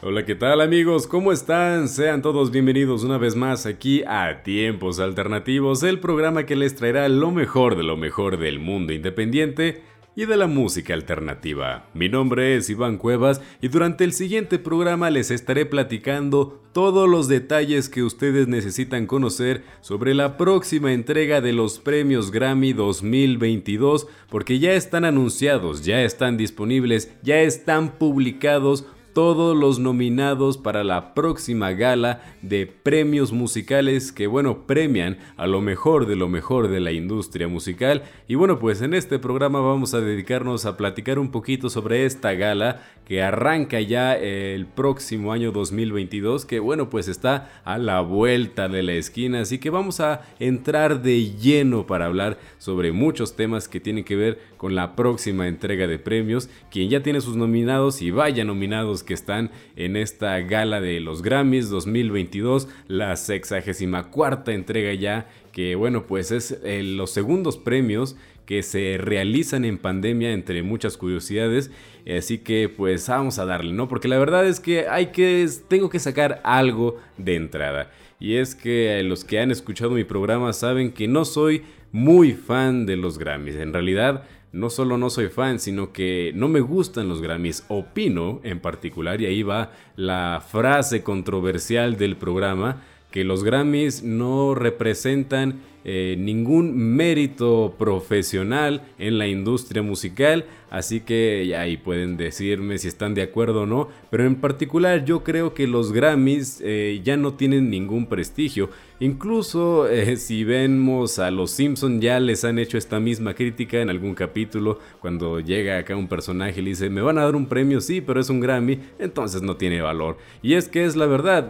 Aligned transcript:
Hola, 0.00 0.24
¿qué 0.24 0.36
tal 0.36 0.60
amigos? 0.60 1.08
¿Cómo 1.08 1.32
están? 1.32 1.88
Sean 1.88 2.22
todos 2.22 2.52
bienvenidos 2.52 3.02
una 3.02 3.18
vez 3.18 3.34
más 3.34 3.66
aquí 3.66 4.04
a 4.06 4.44
Tiempos 4.44 5.00
Alternativos, 5.00 5.82
el 5.82 5.98
programa 5.98 6.46
que 6.46 6.54
les 6.54 6.76
traerá 6.76 7.08
lo 7.08 7.32
mejor 7.32 7.76
de 7.76 7.82
lo 7.82 7.96
mejor 7.96 8.38
del 8.38 8.60
mundo 8.60 8.92
independiente 8.92 9.82
y 10.14 10.26
de 10.26 10.36
la 10.36 10.46
música 10.46 10.94
alternativa. 10.94 11.86
Mi 11.94 12.08
nombre 12.08 12.54
es 12.54 12.70
Iván 12.70 12.96
Cuevas 12.96 13.40
y 13.60 13.66
durante 13.66 14.04
el 14.04 14.12
siguiente 14.12 14.60
programa 14.60 15.10
les 15.10 15.32
estaré 15.32 15.66
platicando 15.66 16.62
todos 16.72 17.08
los 17.08 17.26
detalles 17.26 17.88
que 17.88 18.04
ustedes 18.04 18.46
necesitan 18.46 19.06
conocer 19.06 19.64
sobre 19.80 20.14
la 20.14 20.36
próxima 20.36 20.92
entrega 20.92 21.40
de 21.40 21.52
los 21.52 21.80
premios 21.80 22.30
Grammy 22.30 22.72
2022 22.72 24.06
porque 24.30 24.60
ya 24.60 24.74
están 24.74 25.04
anunciados, 25.04 25.84
ya 25.84 26.02
están 26.02 26.36
disponibles, 26.36 27.12
ya 27.24 27.40
están 27.40 27.98
publicados 27.98 28.86
todos 29.18 29.56
los 29.56 29.80
nominados 29.80 30.58
para 30.58 30.84
la 30.84 31.12
próxima 31.12 31.72
gala 31.72 32.22
de 32.40 32.66
premios 32.68 33.32
musicales 33.32 34.12
que 34.12 34.28
bueno 34.28 34.64
premian 34.64 35.18
a 35.36 35.48
lo 35.48 35.60
mejor 35.60 36.06
de 36.06 36.14
lo 36.14 36.28
mejor 36.28 36.68
de 36.68 36.78
la 36.78 36.92
industria 36.92 37.48
musical. 37.48 38.04
Y 38.28 38.36
bueno 38.36 38.60
pues 38.60 38.80
en 38.80 38.94
este 38.94 39.18
programa 39.18 39.58
vamos 39.58 39.92
a 39.92 40.00
dedicarnos 40.00 40.66
a 40.66 40.76
platicar 40.76 41.18
un 41.18 41.32
poquito 41.32 41.68
sobre 41.68 42.04
esta 42.04 42.34
gala 42.34 42.80
que 43.06 43.20
arranca 43.20 43.80
ya 43.80 44.14
el 44.14 44.66
próximo 44.66 45.32
año 45.32 45.50
2022 45.50 46.44
que 46.44 46.60
bueno 46.60 46.88
pues 46.88 47.08
está 47.08 47.60
a 47.64 47.76
la 47.76 48.00
vuelta 48.02 48.68
de 48.68 48.84
la 48.84 48.92
esquina. 48.92 49.40
Así 49.40 49.58
que 49.58 49.70
vamos 49.70 49.98
a 49.98 50.22
entrar 50.38 51.02
de 51.02 51.32
lleno 51.32 51.88
para 51.88 52.06
hablar 52.06 52.38
sobre 52.58 52.92
muchos 52.92 53.34
temas 53.34 53.66
que 53.66 53.80
tienen 53.80 54.04
que 54.04 54.14
ver 54.14 54.38
con 54.58 54.76
la 54.76 54.94
próxima 54.94 55.48
entrega 55.48 55.88
de 55.88 55.98
premios. 55.98 56.48
Quien 56.70 56.88
ya 56.88 57.02
tiene 57.02 57.20
sus 57.20 57.34
nominados 57.34 58.00
y 58.00 58.12
vaya 58.12 58.44
nominados 58.44 59.02
que 59.08 59.14
están 59.14 59.50
en 59.74 59.96
esta 59.96 60.38
gala 60.40 60.82
de 60.82 61.00
los 61.00 61.22
Grammys 61.22 61.70
2022, 61.70 62.68
la 62.88 63.16
64 63.16 64.52
entrega 64.52 64.92
ya, 64.92 65.30
que 65.50 65.76
bueno, 65.76 66.06
pues 66.06 66.30
es 66.30 66.58
eh, 66.62 66.82
los 66.82 67.10
segundos 67.10 67.56
premios 67.56 68.16
que 68.44 68.62
se 68.62 68.98
realizan 68.98 69.64
en 69.64 69.78
pandemia 69.78 70.32
entre 70.32 70.62
muchas 70.62 70.98
curiosidades, 70.98 71.70
así 72.06 72.36
que 72.36 72.68
pues 72.68 73.08
vamos 73.08 73.38
a 73.38 73.46
darle, 73.46 73.72
¿no? 73.72 73.88
Porque 73.88 74.08
la 74.08 74.18
verdad 74.18 74.46
es 74.46 74.60
que 74.60 74.88
hay 74.88 75.06
que 75.06 75.48
tengo 75.68 75.88
que 75.88 76.00
sacar 76.00 76.42
algo 76.44 76.96
de 77.16 77.36
entrada. 77.36 77.90
Y 78.20 78.34
es 78.36 78.54
que 78.54 79.02
los 79.04 79.24
que 79.24 79.40
han 79.40 79.50
escuchado 79.50 79.92
mi 79.92 80.04
programa 80.04 80.52
saben 80.52 80.92
que 80.92 81.08
no 81.08 81.24
soy 81.24 81.62
muy 81.92 82.32
fan 82.32 82.84
de 82.84 82.96
los 82.96 83.16
Grammys. 83.18 83.56
En 83.56 83.72
realidad, 83.72 84.24
no 84.52 84.70
solo 84.70 84.98
no 84.98 85.10
soy 85.10 85.28
fan, 85.28 85.58
sino 85.58 85.92
que 85.92 86.32
no 86.34 86.48
me 86.48 86.60
gustan 86.60 87.08
los 87.08 87.20
Grammys. 87.20 87.64
Opino 87.68 88.40
en 88.44 88.60
particular, 88.60 89.20
y 89.20 89.26
ahí 89.26 89.42
va 89.42 89.72
la 89.96 90.42
frase 90.46 91.02
controversial 91.02 91.96
del 91.96 92.16
programa, 92.16 92.82
que 93.10 93.24
los 93.24 93.44
Grammys 93.44 94.02
no 94.02 94.54
representan 94.54 95.60
eh, 95.90 96.16
ningún 96.18 96.76
mérito 96.76 97.74
profesional 97.78 98.82
en 98.98 99.16
la 99.16 99.26
industria 99.26 99.80
musical, 99.80 100.44
así 100.70 101.00
que 101.00 101.54
ahí 101.56 101.78
pueden 101.78 102.18
decirme 102.18 102.76
si 102.76 102.88
están 102.88 103.14
de 103.14 103.22
acuerdo 103.22 103.62
o 103.62 103.66
no, 103.66 103.88
pero 104.10 104.26
en 104.26 104.34
particular 104.34 105.06
yo 105.06 105.24
creo 105.24 105.54
que 105.54 105.66
los 105.66 105.92
Grammys 105.92 106.60
eh, 106.62 107.00
ya 107.02 107.16
no 107.16 107.34
tienen 107.34 107.70
ningún 107.70 108.06
prestigio, 108.06 108.68
incluso 109.00 109.88
eh, 109.88 110.16
si 110.16 110.44
vemos 110.44 111.18
a 111.20 111.30
los 111.30 111.52
Simpson 111.52 112.02
ya 112.02 112.20
les 112.20 112.44
han 112.44 112.58
hecho 112.58 112.76
esta 112.76 113.00
misma 113.00 113.32
crítica 113.32 113.80
en 113.80 113.88
algún 113.88 114.14
capítulo, 114.14 114.80
cuando 115.00 115.40
llega 115.40 115.78
acá 115.78 115.96
un 115.96 116.08
personaje 116.08 116.60
y 116.60 116.64
le 116.64 116.70
dice, 116.70 116.90
me 116.90 117.00
van 117.00 117.16
a 117.16 117.24
dar 117.24 117.34
un 117.36 117.46
premio, 117.46 117.80
sí, 117.80 118.02
pero 118.02 118.20
es 118.20 118.28
un 118.28 118.40
Grammy, 118.40 118.80
entonces 118.98 119.40
no 119.40 119.56
tiene 119.56 119.80
valor, 119.80 120.18
y 120.42 120.52
es 120.54 120.68
que 120.68 120.84
es 120.84 120.96
la 120.96 121.06
verdad, 121.06 121.48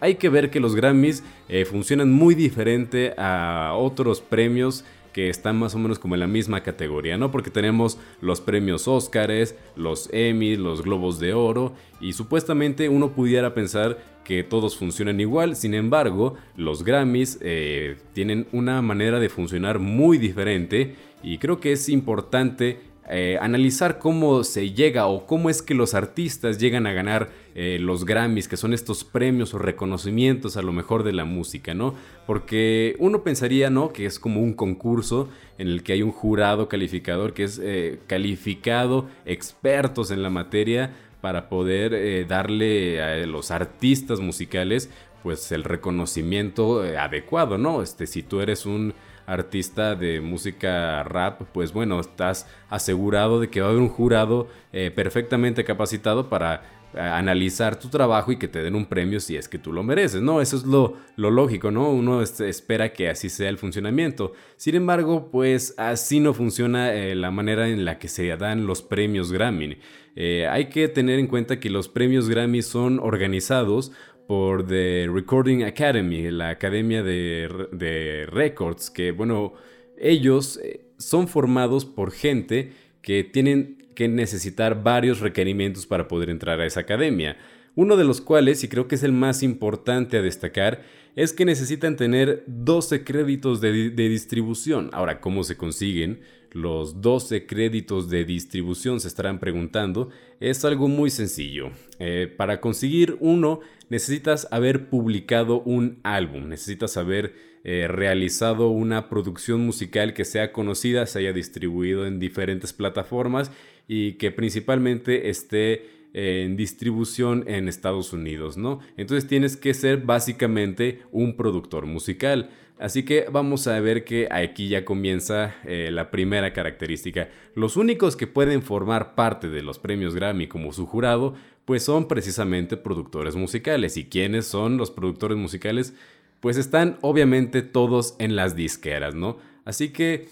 hay 0.00 0.16
que 0.16 0.28
ver 0.28 0.50
que 0.50 0.60
los 0.60 0.74
Grammys 0.74 1.22
eh, 1.48 1.64
funcionan 1.64 2.10
muy 2.10 2.34
diferente 2.34 3.14
a 3.16 3.74
otros 3.76 4.20
premios 4.20 4.84
que 5.12 5.28
están 5.28 5.58
más 5.58 5.74
o 5.74 5.78
menos 5.78 5.98
como 5.98 6.14
en 6.14 6.20
la 6.20 6.26
misma 6.26 6.62
categoría, 6.62 7.16
¿no? 7.16 7.30
Porque 7.30 7.50
tenemos 7.50 7.98
los 8.20 8.40
premios 8.40 8.86
Óscares, 8.88 9.56
los 9.76 10.08
Emmy, 10.12 10.56
los 10.56 10.82
Globos 10.82 11.18
de 11.18 11.34
Oro 11.34 11.74
y 12.00 12.12
supuestamente 12.12 12.88
uno 12.88 13.10
pudiera 13.12 13.52
pensar 13.54 13.98
que 14.24 14.44
todos 14.44 14.76
funcionan 14.76 15.20
igual, 15.20 15.56
sin 15.56 15.74
embargo, 15.74 16.34
los 16.56 16.84
Grammys 16.84 17.38
eh, 17.40 17.96
tienen 18.12 18.46
una 18.52 18.80
manera 18.82 19.18
de 19.18 19.28
funcionar 19.28 19.80
muy 19.80 20.18
diferente 20.18 20.94
y 21.22 21.38
creo 21.38 21.58
que 21.58 21.72
es 21.72 21.88
importante 21.88 22.78
eh, 23.08 23.38
analizar 23.40 23.98
cómo 23.98 24.44
se 24.44 24.70
llega 24.70 25.06
o 25.06 25.26
cómo 25.26 25.50
es 25.50 25.62
que 25.62 25.74
los 25.74 25.94
artistas 25.94 26.58
llegan 26.58 26.86
a 26.86 26.92
ganar 26.92 27.30
eh, 27.56 27.78
los 27.80 28.04
Grammys, 28.04 28.46
que 28.46 28.56
son 28.56 28.72
estos 28.72 29.02
premios 29.02 29.52
o 29.52 29.58
reconocimientos 29.58 30.56
a 30.56 30.62
lo 30.62 30.72
mejor 30.72 31.02
de 31.02 31.12
la 31.12 31.24
música, 31.24 31.74
¿no? 31.74 31.94
Porque 32.26 32.94
uno 33.00 33.24
pensaría, 33.24 33.68
¿no? 33.68 33.92
Que 33.92 34.06
es 34.06 34.20
como 34.20 34.40
un 34.40 34.52
concurso 34.52 35.28
en 35.58 35.66
el 35.66 35.82
que 35.82 35.94
hay 35.94 36.02
un 36.02 36.12
jurado 36.12 36.68
calificador 36.68 37.34
que 37.34 37.44
es 37.44 37.60
eh, 37.60 37.98
calificado, 38.06 39.08
expertos 39.24 40.12
en 40.12 40.22
la 40.22 40.30
materia, 40.30 40.92
para 41.20 41.50
poder 41.50 42.26
darle 42.26 43.02
a 43.02 43.26
los 43.26 43.50
artistas 43.50 44.20
musicales 44.20 44.88
pues 45.22 45.52
el 45.52 45.64
reconocimiento 45.64 46.80
adecuado, 46.80 47.58
¿no? 47.58 47.82
Este, 47.82 48.06
si 48.06 48.22
tú 48.22 48.40
eres 48.40 48.64
un 48.64 48.94
artista 49.30 49.94
de 49.94 50.20
música 50.20 51.04
rap, 51.04 51.42
pues 51.52 51.72
bueno, 51.72 52.00
estás 52.00 52.48
asegurado 52.68 53.40
de 53.40 53.48
que 53.48 53.60
va 53.60 53.68
a 53.68 53.70
haber 53.70 53.82
un 53.82 53.88
jurado 53.88 54.48
eh, 54.72 54.90
perfectamente 54.90 55.64
capacitado 55.64 56.28
para 56.28 56.62
eh, 56.94 56.98
analizar 56.98 57.78
tu 57.78 57.88
trabajo 57.88 58.32
y 58.32 58.36
que 58.38 58.48
te 58.48 58.60
den 58.60 58.74
un 58.74 58.86
premio 58.86 59.20
si 59.20 59.36
es 59.36 59.48
que 59.48 59.58
tú 59.58 59.72
lo 59.72 59.84
mereces, 59.84 60.20
¿no? 60.20 60.40
Eso 60.40 60.56
es 60.56 60.64
lo, 60.64 60.96
lógico, 61.16 61.70
¿no? 61.70 61.90
Uno 61.90 62.22
espera 62.22 62.92
que 62.92 63.08
así 63.08 63.28
sea 63.28 63.48
el 63.48 63.56
funcionamiento. 63.56 64.32
Sin 64.56 64.74
embargo, 64.74 65.28
pues 65.30 65.74
así 65.78 66.18
no 66.18 66.34
funciona 66.34 66.92
eh, 66.92 67.14
la 67.14 67.30
manera 67.30 67.68
en 67.68 67.84
la 67.84 68.00
que 68.00 68.08
se 68.08 68.36
dan 68.36 68.66
los 68.66 68.82
premios 68.82 69.30
Grammy. 69.30 69.78
hay 70.16 70.68
que 70.70 70.88
tener 70.88 71.20
en 71.20 71.28
cuenta 71.28 71.60
que 71.60 71.70
los 71.70 71.88
premios 71.88 72.28
Grammy 72.28 72.62
son 72.62 72.98
organizados 72.98 73.92
por 74.30 74.64
The 74.64 75.08
Recording 75.12 75.64
Academy, 75.64 76.30
la 76.30 76.50
academia 76.50 77.02
de, 77.02 78.28
records, 78.30 78.88
que 78.88 79.10
bueno, 79.10 79.54
ellos 79.98 80.56
eh, 80.62 80.82
son 80.98 81.26
formados 81.26 81.84
por 81.84 82.12
gente 82.12 82.70
que 83.02 83.24
tienen 83.24 83.88
que 83.96 84.06
necesitar 84.06 84.84
varios 84.84 85.18
requerimientos 85.18 85.84
para 85.84 86.06
poder 86.06 86.30
entrar 86.30 86.60
a 86.60 86.66
esa 86.66 86.78
academia. 86.78 87.38
Uno 87.74 87.96
de 87.96 88.04
los 88.04 88.20
cuales, 88.20 88.62
y 88.62 88.68
creo 88.68 88.86
que 88.86 88.94
es 88.94 89.02
el 89.02 89.10
más 89.10 89.42
importante 89.42 90.16
a 90.16 90.22
destacar, 90.22 90.84
es 91.16 91.32
que 91.32 91.44
necesitan 91.44 91.96
tener 91.96 92.44
12 92.46 93.02
créditos 93.02 93.60
de, 93.60 93.90
distribución. 93.90 94.90
Ahora, 94.92 95.20
¿cómo 95.20 95.42
se 95.42 95.56
consiguen 95.56 96.20
los 96.52 97.00
12 97.00 97.46
créditos 97.46 98.10
de 98.10 98.24
distribución? 98.24 99.00
Se 99.00 99.08
estarán 99.08 99.38
preguntando. 99.38 100.10
Es 100.40 100.64
algo 100.64 100.88
muy 100.88 101.10
sencillo. 101.10 101.70
Eh, 101.98 102.32
para 102.36 102.60
conseguir 102.60 103.16
uno, 103.20 103.60
necesitas 103.88 104.48
haber 104.50 104.88
publicado 104.88 105.60
un 105.62 105.98
álbum, 106.02 106.48
necesitas 106.48 106.96
haber 106.96 107.34
eh, 107.62 107.86
realizado 107.88 108.70
una 108.70 109.08
producción 109.08 109.66
musical 109.66 110.14
que 110.14 110.24
sea 110.24 110.52
conocida, 110.52 111.06
se 111.06 111.18
haya 111.18 111.32
distribuido 111.32 112.06
en 112.06 112.18
diferentes 112.18 112.72
plataformas 112.72 113.50
y 113.86 114.14
que 114.14 114.30
principalmente 114.30 115.28
esté 115.28 116.00
en 116.12 116.56
distribución 116.56 117.44
en 117.46 117.68
Estados 117.68 118.12
Unidos, 118.12 118.56
¿no? 118.56 118.80
Entonces 118.96 119.28
tienes 119.28 119.56
que 119.56 119.74
ser 119.74 119.98
básicamente 119.98 121.02
un 121.12 121.36
productor 121.36 121.86
musical. 121.86 122.50
Así 122.80 123.04
que 123.04 123.26
vamos 123.30 123.66
a 123.66 123.78
ver 123.78 124.04
que 124.04 124.26
aquí 124.30 124.68
ya 124.68 124.86
comienza 124.86 125.54
eh, 125.66 125.90
la 125.92 126.10
primera 126.10 126.54
característica. 126.54 127.28
Los 127.54 127.76
únicos 127.76 128.16
que 128.16 128.26
pueden 128.26 128.62
formar 128.62 129.14
parte 129.14 129.50
de 129.50 129.62
los 129.62 129.78
premios 129.78 130.14
Grammy 130.14 130.48
como 130.48 130.72
su 130.72 130.86
jurado, 130.86 131.34
pues 131.66 131.82
son 131.82 132.08
precisamente 132.08 132.78
productores 132.78 133.36
musicales. 133.36 133.98
¿Y 133.98 134.06
quiénes 134.06 134.46
son 134.46 134.78
los 134.78 134.90
productores 134.90 135.36
musicales? 135.36 135.94
Pues 136.40 136.56
están 136.56 136.96
obviamente 137.02 137.60
todos 137.60 138.16
en 138.18 138.34
las 138.34 138.56
disqueras, 138.56 139.14
¿no? 139.14 139.36
Así 139.66 139.90
que 139.90 140.28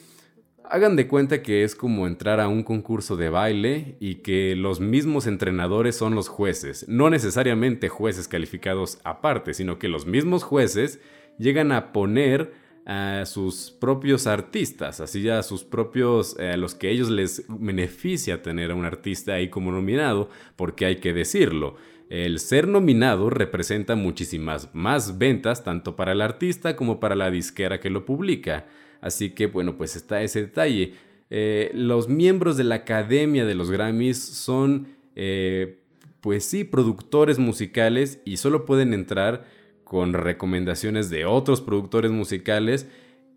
Hagan 0.70 0.96
de 0.96 1.08
cuenta 1.08 1.40
que 1.40 1.64
es 1.64 1.74
como 1.74 2.06
entrar 2.06 2.40
a 2.40 2.48
un 2.48 2.62
concurso 2.62 3.16
de 3.16 3.30
baile 3.30 3.96
y 4.00 4.16
que 4.16 4.54
los 4.54 4.80
mismos 4.80 5.26
entrenadores 5.26 5.96
son 5.96 6.14
los 6.14 6.28
jueces, 6.28 6.84
no 6.88 7.08
necesariamente 7.08 7.88
jueces 7.88 8.28
calificados 8.28 8.98
aparte, 9.02 9.54
sino 9.54 9.78
que 9.78 9.88
los 9.88 10.04
mismos 10.04 10.42
jueces 10.42 11.00
llegan 11.38 11.72
a 11.72 11.92
poner 11.92 12.52
a 12.86 13.26
sus 13.26 13.70
propios 13.70 14.26
artistas, 14.26 15.00
así 15.00 15.28
a 15.28 15.42
sus 15.42 15.62
propios, 15.62 16.36
eh, 16.38 16.52
a 16.52 16.56
los 16.56 16.74
que 16.74 16.90
ellos 16.90 17.10
les 17.10 17.44
beneficia 17.48 18.42
tener 18.42 18.70
a 18.70 18.74
un 18.74 18.86
artista 18.86 19.34
ahí 19.34 19.48
como 19.50 19.70
nominado, 19.72 20.30
porque 20.56 20.86
hay 20.86 20.96
que 20.96 21.12
decirlo, 21.12 21.76
el 22.08 22.38
ser 22.38 22.66
nominado 22.66 23.28
representa 23.28 23.94
muchísimas 23.94 24.74
más 24.74 25.18
ventas 25.18 25.64
tanto 25.64 25.96
para 25.96 26.12
el 26.12 26.22
artista 26.22 26.76
como 26.76 27.00
para 27.00 27.14
la 27.14 27.30
disquera 27.30 27.80
que 27.80 27.90
lo 27.90 28.06
publica. 28.06 28.66
Así 29.02 29.30
que 29.30 29.46
bueno, 29.46 29.76
pues 29.76 29.94
está 29.94 30.22
ese 30.22 30.42
detalle. 30.42 30.94
Eh, 31.28 31.70
los 31.74 32.08
miembros 32.08 32.56
de 32.56 32.64
la 32.64 32.76
Academia 32.76 33.44
de 33.44 33.54
los 33.54 33.70
Grammys 33.70 34.18
son, 34.18 34.88
eh, 35.14 35.80
pues 36.22 36.44
sí, 36.44 36.64
productores 36.64 37.38
musicales 37.38 38.20
y 38.24 38.38
solo 38.38 38.64
pueden 38.64 38.94
entrar 38.94 39.44
con 39.88 40.12
recomendaciones 40.12 41.08
de 41.08 41.24
otros 41.24 41.62
productores 41.62 42.10
musicales 42.10 42.86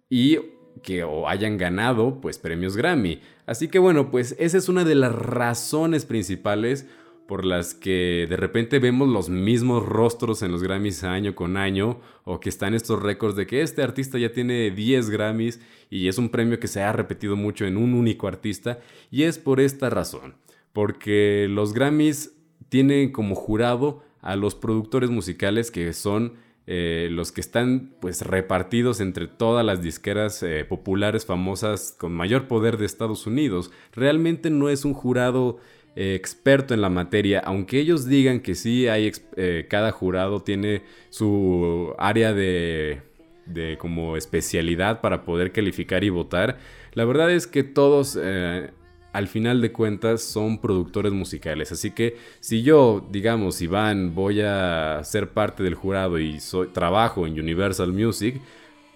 y 0.09 0.39
que 0.83 1.05
hayan 1.27 1.57
ganado 1.57 2.19
pues 2.19 2.37
premios 2.37 2.75
Grammy. 2.75 3.21
Así 3.45 3.69
que 3.69 3.79
bueno, 3.79 4.11
pues 4.11 4.35
esa 4.37 4.57
es 4.57 4.67
una 4.67 4.83
de 4.83 4.95
las 4.95 5.15
razones 5.15 6.05
principales 6.05 6.87
por 7.25 7.45
las 7.45 7.73
que 7.73 8.27
de 8.29 8.35
repente 8.35 8.79
vemos 8.79 9.07
los 9.07 9.29
mismos 9.29 9.85
rostros 9.85 10.41
en 10.41 10.51
los 10.51 10.61
Grammys 10.61 11.05
año 11.05 11.33
con 11.33 11.55
año, 11.55 12.01
o 12.25 12.41
que 12.41 12.49
están 12.49 12.73
estos 12.73 13.01
récords 13.01 13.37
de 13.37 13.47
que 13.47 13.61
este 13.61 13.81
artista 13.81 14.17
ya 14.17 14.33
tiene 14.33 14.69
10 14.71 15.09
Grammys 15.09 15.61
y 15.89 16.09
es 16.09 16.17
un 16.17 16.27
premio 16.27 16.59
que 16.59 16.67
se 16.67 16.81
ha 16.81 16.91
repetido 16.91 17.37
mucho 17.37 17.65
en 17.65 17.77
un 17.77 17.93
único 17.93 18.27
artista, 18.27 18.79
y 19.09 19.23
es 19.23 19.39
por 19.39 19.61
esta 19.61 19.89
razón, 19.89 20.35
porque 20.73 21.47
los 21.49 21.71
Grammys 21.71 22.33
tienen 22.67 23.13
como 23.13 23.35
jurado 23.35 24.03
a 24.21 24.35
los 24.35 24.55
productores 24.55 25.09
musicales 25.09 25.71
que 25.71 25.93
son 25.93 26.33
eh, 26.67 27.09
los 27.11 27.31
que 27.31 27.41
están 27.41 27.93
pues 27.99 28.21
repartidos 28.21 29.01
entre 29.01 29.27
todas 29.27 29.65
las 29.65 29.81
disqueras 29.81 30.43
eh, 30.43 30.63
populares 30.63 31.25
famosas 31.25 31.95
con 31.97 32.13
mayor 32.13 32.47
poder 32.47 32.77
de 32.77 32.85
Estados 32.85 33.25
Unidos. 33.27 33.71
Realmente 33.93 34.49
no 34.49 34.69
es 34.69 34.85
un 34.85 34.93
jurado 34.93 35.57
experto 35.95 36.73
en 36.73 36.81
la 36.81 36.89
materia, 36.89 37.41
aunque 37.43 37.79
ellos 37.79 38.05
digan 38.05 38.39
que 38.39 38.55
sí 38.55 38.87
hay, 38.87 39.11
eh, 39.35 39.65
cada 39.69 39.91
jurado 39.91 40.41
tiene 40.41 40.83
su 41.09 41.93
área 41.97 42.33
de, 42.33 43.01
de, 43.45 43.77
como 43.77 44.15
especialidad 44.15 45.01
para 45.01 45.25
poder 45.25 45.51
calificar 45.51 46.03
y 46.03 46.09
votar, 46.09 46.59
la 46.93 47.05
verdad 47.05 47.31
es 47.31 47.47
que 47.47 47.63
todos 47.63 48.17
eh, 48.21 48.71
al 49.13 49.27
final 49.27 49.61
de 49.61 49.71
cuentas 49.71 50.21
son 50.21 50.59
productores 50.59 51.11
musicales, 51.11 51.71
así 51.71 51.91
que 51.91 52.17
si 52.39 52.63
yo, 52.63 53.05
digamos, 53.11 53.61
Iván, 53.61 54.15
voy 54.15 54.41
a 54.41 55.01
ser 55.03 55.29
parte 55.29 55.63
del 55.63 55.75
jurado 55.75 56.19
y 56.19 56.39
trabajo 56.73 57.27
en 57.27 57.39
Universal 57.39 57.91
Music, 57.91 58.41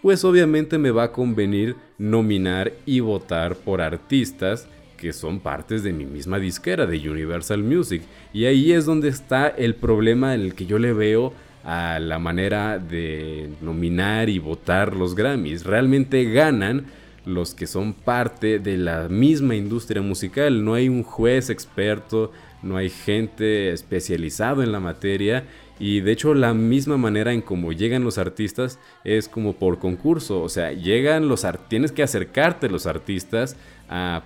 pues 0.01 0.23
obviamente 0.23 0.77
me 0.77 0.91
va 0.91 1.03
a 1.05 1.11
convenir 1.11 1.75
nominar 1.97 2.73
y 2.85 2.99
votar 2.99 3.55
por 3.55 3.81
artistas 3.81 4.67
que 4.97 5.13
son 5.13 5.39
partes 5.39 5.83
de 5.83 5.93
mi 5.93 6.05
misma 6.05 6.39
disquera, 6.39 6.85
de 6.85 7.09
Universal 7.09 7.61
Music. 7.63 8.01
Y 8.33 8.45
ahí 8.45 8.71
es 8.71 8.85
donde 8.85 9.09
está 9.09 9.47
el 9.47 9.75
problema 9.75 10.33
en 10.33 10.41
el 10.41 10.55
que 10.55 10.65
yo 10.65 10.79
le 10.79 10.93
veo 10.93 11.33
a 11.63 11.99
la 11.99 12.19
manera 12.19 12.79
de 12.79 13.49
nominar 13.61 14.29
y 14.29 14.39
votar 14.39 14.95
los 14.95 15.15
Grammys. 15.15 15.65
Realmente 15.65 16.23
ganan 16.25 16.85
los 17.25 17.55
que 17.55 17.67
son 17.67 17.93
parte 17.93 18.59
de 18.59 18.77
la 18.77 19.09
misma 19.09 19.55
industria 19.55 20.01
musical. 20.01 20.63
No 20.63 20.75
hay 20.75 20.89
un 20.89 21.03
juez 21.03 21.49
experto, 21.49 22.31
no 22.61 22.77
hay 22.77 22.89
gente 22.89 23.71
especializado 23.71 24.63
en 24.63 24.71
la 24.71 24.79
materia. 24.79 25.45
Y 25.77 25.99
de 25.99 26.13
hecho 26.13 26.33
la 26.33 26.53
misma 26.53 26.95
manera 26.95 27.33
en 27.33 27.41
cómo 27.41 27.73
llegan 27.73 28.03
los 28.03 28.17
artistas 28.17 28.79
es 29.03 29.27
como 29.27 29.53
por 29.53 29.79
concurso. 29.79 30.41
O 30.41 30.49
sea, 30.49 30.71
llegan 30.71 31.27
los 31.27 31.45
tienes 31.67 31.91
que 31.91 32.03
acercarte 32.03 32.67
a 32.67 32.69
los 32.69 32.85
artistas 32.85 33.57
a, 33.89 34.23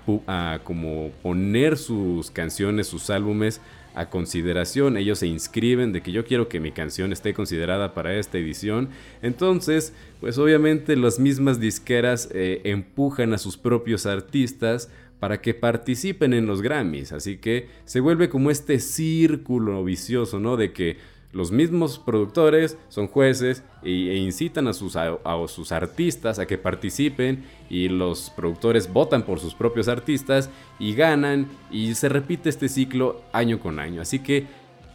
como 0.63 1.11
poner 1.23 1.77
sus 1.77 2.31
canciones, 2.31 2.87
sus 2.87 3.09
álbumes 3.09 3.61
a 3.95 4.09
consideración. 4.09 4.97
Ellos 4.97 5.19
se 5.19 5.27
inscriben 5.27 5.91
de 5.91 6.01
que 6.01 6.11
yo 6.11 6.25
quiero 6.25 6.47
que 6.47 6.59
mi 6.59 6.71
canción 6.71 7.11
esté 7.11 7.33
considerada 7.33 7.93
para 7.93 8.15
esta 8.15 8.37
edición. 8.37 8.89
Entonces, 9.21 9.93
pues 10.19 10.37
obviamente 10.37 10.95
las 10.95 11.19
mismas 11.19 11.59
disqueras 11.59 12.29
eh, 12.33 12.61
empujan 12.63 13.33
a 13.33 13.37
sus 13.37 13.57
propios 13.57 14.05
artistas 14.05 14.89
para 15.19 15.41
que 15.41 15.53
participen 15.53 16.33
en 16.33 16.45
los 16.45 16.61
Grammys. 16.61 17.11
Así 17.11 17.37
que 17.37 17.67
se 17.85 17.99
vuelve 17.99 18.29
como 18.29 18.51
este 18.51 18.79
círculo 18.79 19.83
vicioso, 19.83 20.39
¿no? 20.39 20.57
De 20.57 20.71
que 20.71 20.97
los 21.31 21.51
mismos 21.51 21.99
productores 21.99 22.77
son 22.89 23.07
jueces 23.07 23.63
e, 23.83 24.17
incitan 24.17 24.67
a 24.67 24.73
sus, 24.73 24.95
a, 24.95 25.17
sus, 25.47 25.71
artistas 25.71 26.39
a 26.39 26.47
que 26.47 26.57
participen 26.57 27.45
y 27.69 27.87
los 27.87 28.31
productores 28.31 28.91
votan 28.91 29.23
por 29.23 29.39
sus 29.39 29.53
propios 29.53 29.87
artistas 29.87 30.49
y 30.79 30.95
ganan 30.95 31.47
y 31.71 31.93
se 31.93 32.09
repite 32.09 32.49
este 32.49 32.67
ciclo 32.67 33.21
año 33.31 33.59
con 33.59 33.79
año. 33.79 34.01
Así 34.01 34.19
que 34.19 34.47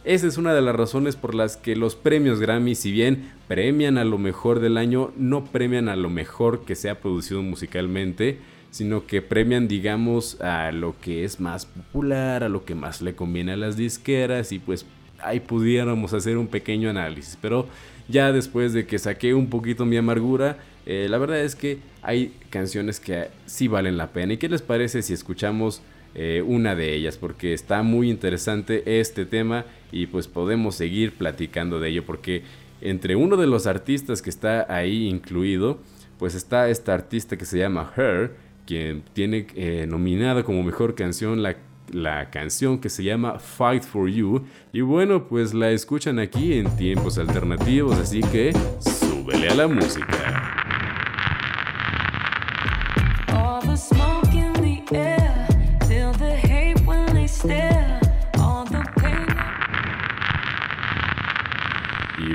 esa 0.03 0.27
es 0.27 0.37
una 0.37 0.53
de 0.53 0.61
las 0.61 0.75
razones 0.75 1.15
por 1.15 1.33
las 1.33 1.57
que 1.57 1.75
los 1.75 1.95
premios 1.95 2.39
Grammy, 2.39 2.75
si 2.75 2.91
bien 2.91 3.31
premian 3.47 3.97
a 3.97 4.03
lo 4.03 4.17
mejor 4.17 4.59
del 4.59 4.77
año, 4.77 5.11
no 5.17 5.45
premian 5.45 5.89
a 5.89 5.95
lo 5.95 6.09
mejor 6.09 6.65
que 6.65 6.75
se 6.75 6.89
ha 6.89 6.99
producido 6.99 7.41
musicalmente, 7.41 8.39
sino 8.69 9.07
que 9.07 9.21
premian, 9.21 9.67
digamos, 9.67 10.39
a 10.41 10.71
lo 10.73 10.99
que 10.99 11.23
es 11.23 11.39
más 11.39 11.65
popular, 11.65 12.43
a 12.43 12.49
lo 12.49 12.65
que 12.65 12.75
más 12.75 13.01
le 13.01 13.15
conviene 13.15 13.53
a 13.53 13.57
las 13.57 13.77
disqueras 13.77 14.51
y 14.51 14.59
pues 14.59 14.85
ahí 15.21 15.39
pudiéramos 15.39 16.13
hacer 16.13 16.37
un 16.37 16.47
pequeño 16.47 16.89
análisis. 16.89 17.37
Pero 17.41 17.67
ya 18.07 18.31
después 18.31 18.73
de 18.73 18.85
que 18.85 18.99
saqué 18.99 19.33
un 19.33 19.49
poquito 19.49 19.85
mi 19.85 19.97
amargura, 19.97 20.57
eh, 20.85 21.07
la 21.09 21.17
verdad 21.17 21.41
es 21.41 21.55
que 21.55 21.79
hay 22.01 22.33
canciones 22.49 22.99
que 22.99 23.29
sí 23.45 23.67
valen 23.67 23.97
la 23.97 24.11
pena. 24.13 24.33
¿Y 24.33 24.37
qué 24.37 24.49
les 24.49 24.61
parece 24.61 25.01
si 25.01 25.13
escuchamos 25.13 25.81
eh, 26.13 26.43
una 26.45 26.75
de 26.75 26.93
ellas? 26.93 27.17
Porque 27.17 27.53
está 27.53 27.81
muy 27.83 28.09
interesante 28.09 28.99
este 28.99 29.25
tema 29.25 29.65
y 29.91 30.07
pues 30.07 30.27
podemos 30.27 30.75
seguir 30.75 31.13
platicando 31.13 31.79
de 31.79 31.89
ello. 31.89 32.05
Porque 32.05 32.43
entre 32.81 33.15
uno 33.15 33.37
de 33.37 33.47
los 33.47 33.67
artistas 33.67 34.21
que 34.21 34.29
está 34.29 34.65
ahí 34.69 35.07
incluido, 35.07 35.79
pues 36.19 36.35
está 36.35 36.69
esta 36.69 36.93
artista 36.93 37.37
que 37.37 37.45
se 37.45 37.57
llama 37.57 37.91
Her, 37.97 38.35
quien 38.65 39.03
tiene 39.13 39.47
eh, 39.55 39.85
nominada 39.87 40.43
como 40.43 40.63
mejor 40.63 40.95
canción 40.95 41.43
la 41.43 41.55
la 41.91 42.29
canción 42.29 42.79
que 42.79 42.89
se 42.89 43.03
llama 43.03 43.39
Fight 43.39 43.83
for 43.83 44.09
You. 44.09 44.45
Y 44.73 44.81
bueno, 44.81 45.27
pues 45.27 45.53
la 45.53 45.71
escuchan 45.71 46.19
aquí 46.19 46.53
en 46.53 46.75
tiempos 46.77 47.17
alternativos, 47.17 47.97
así 47.97 48.21
que 48.21 48.53
súbele 48.79 49.49
a 49.49 49.55
la 49.55 49.67
música. 49.67 50.55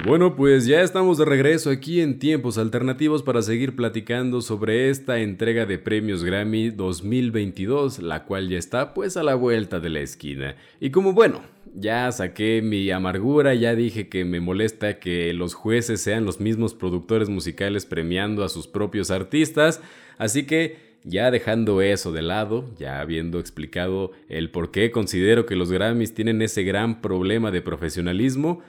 Bueno, 0.07 0.35
pues 0.35 0.67
ya 0.67 0.81
estamos 0.81 1.19
de 1.19 1.27
regreso 1.27 1.69
aquí 1.69 2.01
en 2.01 2.19
Tiempos 2.19 2.57
Alternativos 2.57 3.23
para 3.23 3.43
seguir 3.43 3.77
platicando 3.77 4.41
sobre 4.41 4.89
esta 4.89 5.19
entrega 5.19 5.67
de 5.67 5.79
premios 5.79 6.25
Grammy 6.25 6.71
2022, 6.71 7.99
la 7.99 8.25
cual 8.25 8.49
ya 8.49 8.57
está 8.57 8.95
pues 8.95 9.19
a 9.19 9.23
la 9.23 9.35
vuelta 9.35 9.79
de 9.79 9.91
la 9.91 10.01
esquina. 10.01 10.57
Y 10.81 10.91
como 10.91 11.13
bueno, 11.13 11.43
ya 11.75 12.11
saqué 12.13 12.63
mi 12.63 12.91
amargura, 12.91 13.55
ya 13.55 13.75
dije 13.75 14.09
que 14.09 14.25
me 14.25 14.41
molesta 14.41 14.99
que 14.99 15.35
los 15.35 15.53
jueces 15.53 16.01
sean 16.01 16.25
los 16.25 16.41
mismos 16.41 16.73
productores 16.73 17.29
musicales 17.29 17.85
premiando 17.85 18.43
a 18.43 18.49
sus 18.49 18.69
propios 18.69 19.11
artistas, 19.11 19.83
así 20.17 20.47
que 20.47 20.79
ya 21.05 21.31
dejando 21.31 21.83
eso 21.83 22.11
de 22.11 22.23
lado, 22.23 22.71
ya 22.79 23.01
habiendo 23.01 23.39
explicado 23.39 24.13
el 24.29 24.51
por 24.51 24.71
qué 24.71 24.91
considero 24.91 25.45
que 25.45 25.57
los 25.57 25.71
Grammys 25.71 26.15
tienen 26.15 26.41
ese 26.41 26.63
gran 26.63 27.03
problema 27.03 27.51
de 27.51 27.61
profesionalismo, 27.61 28.63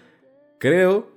Creo 0.62 1.10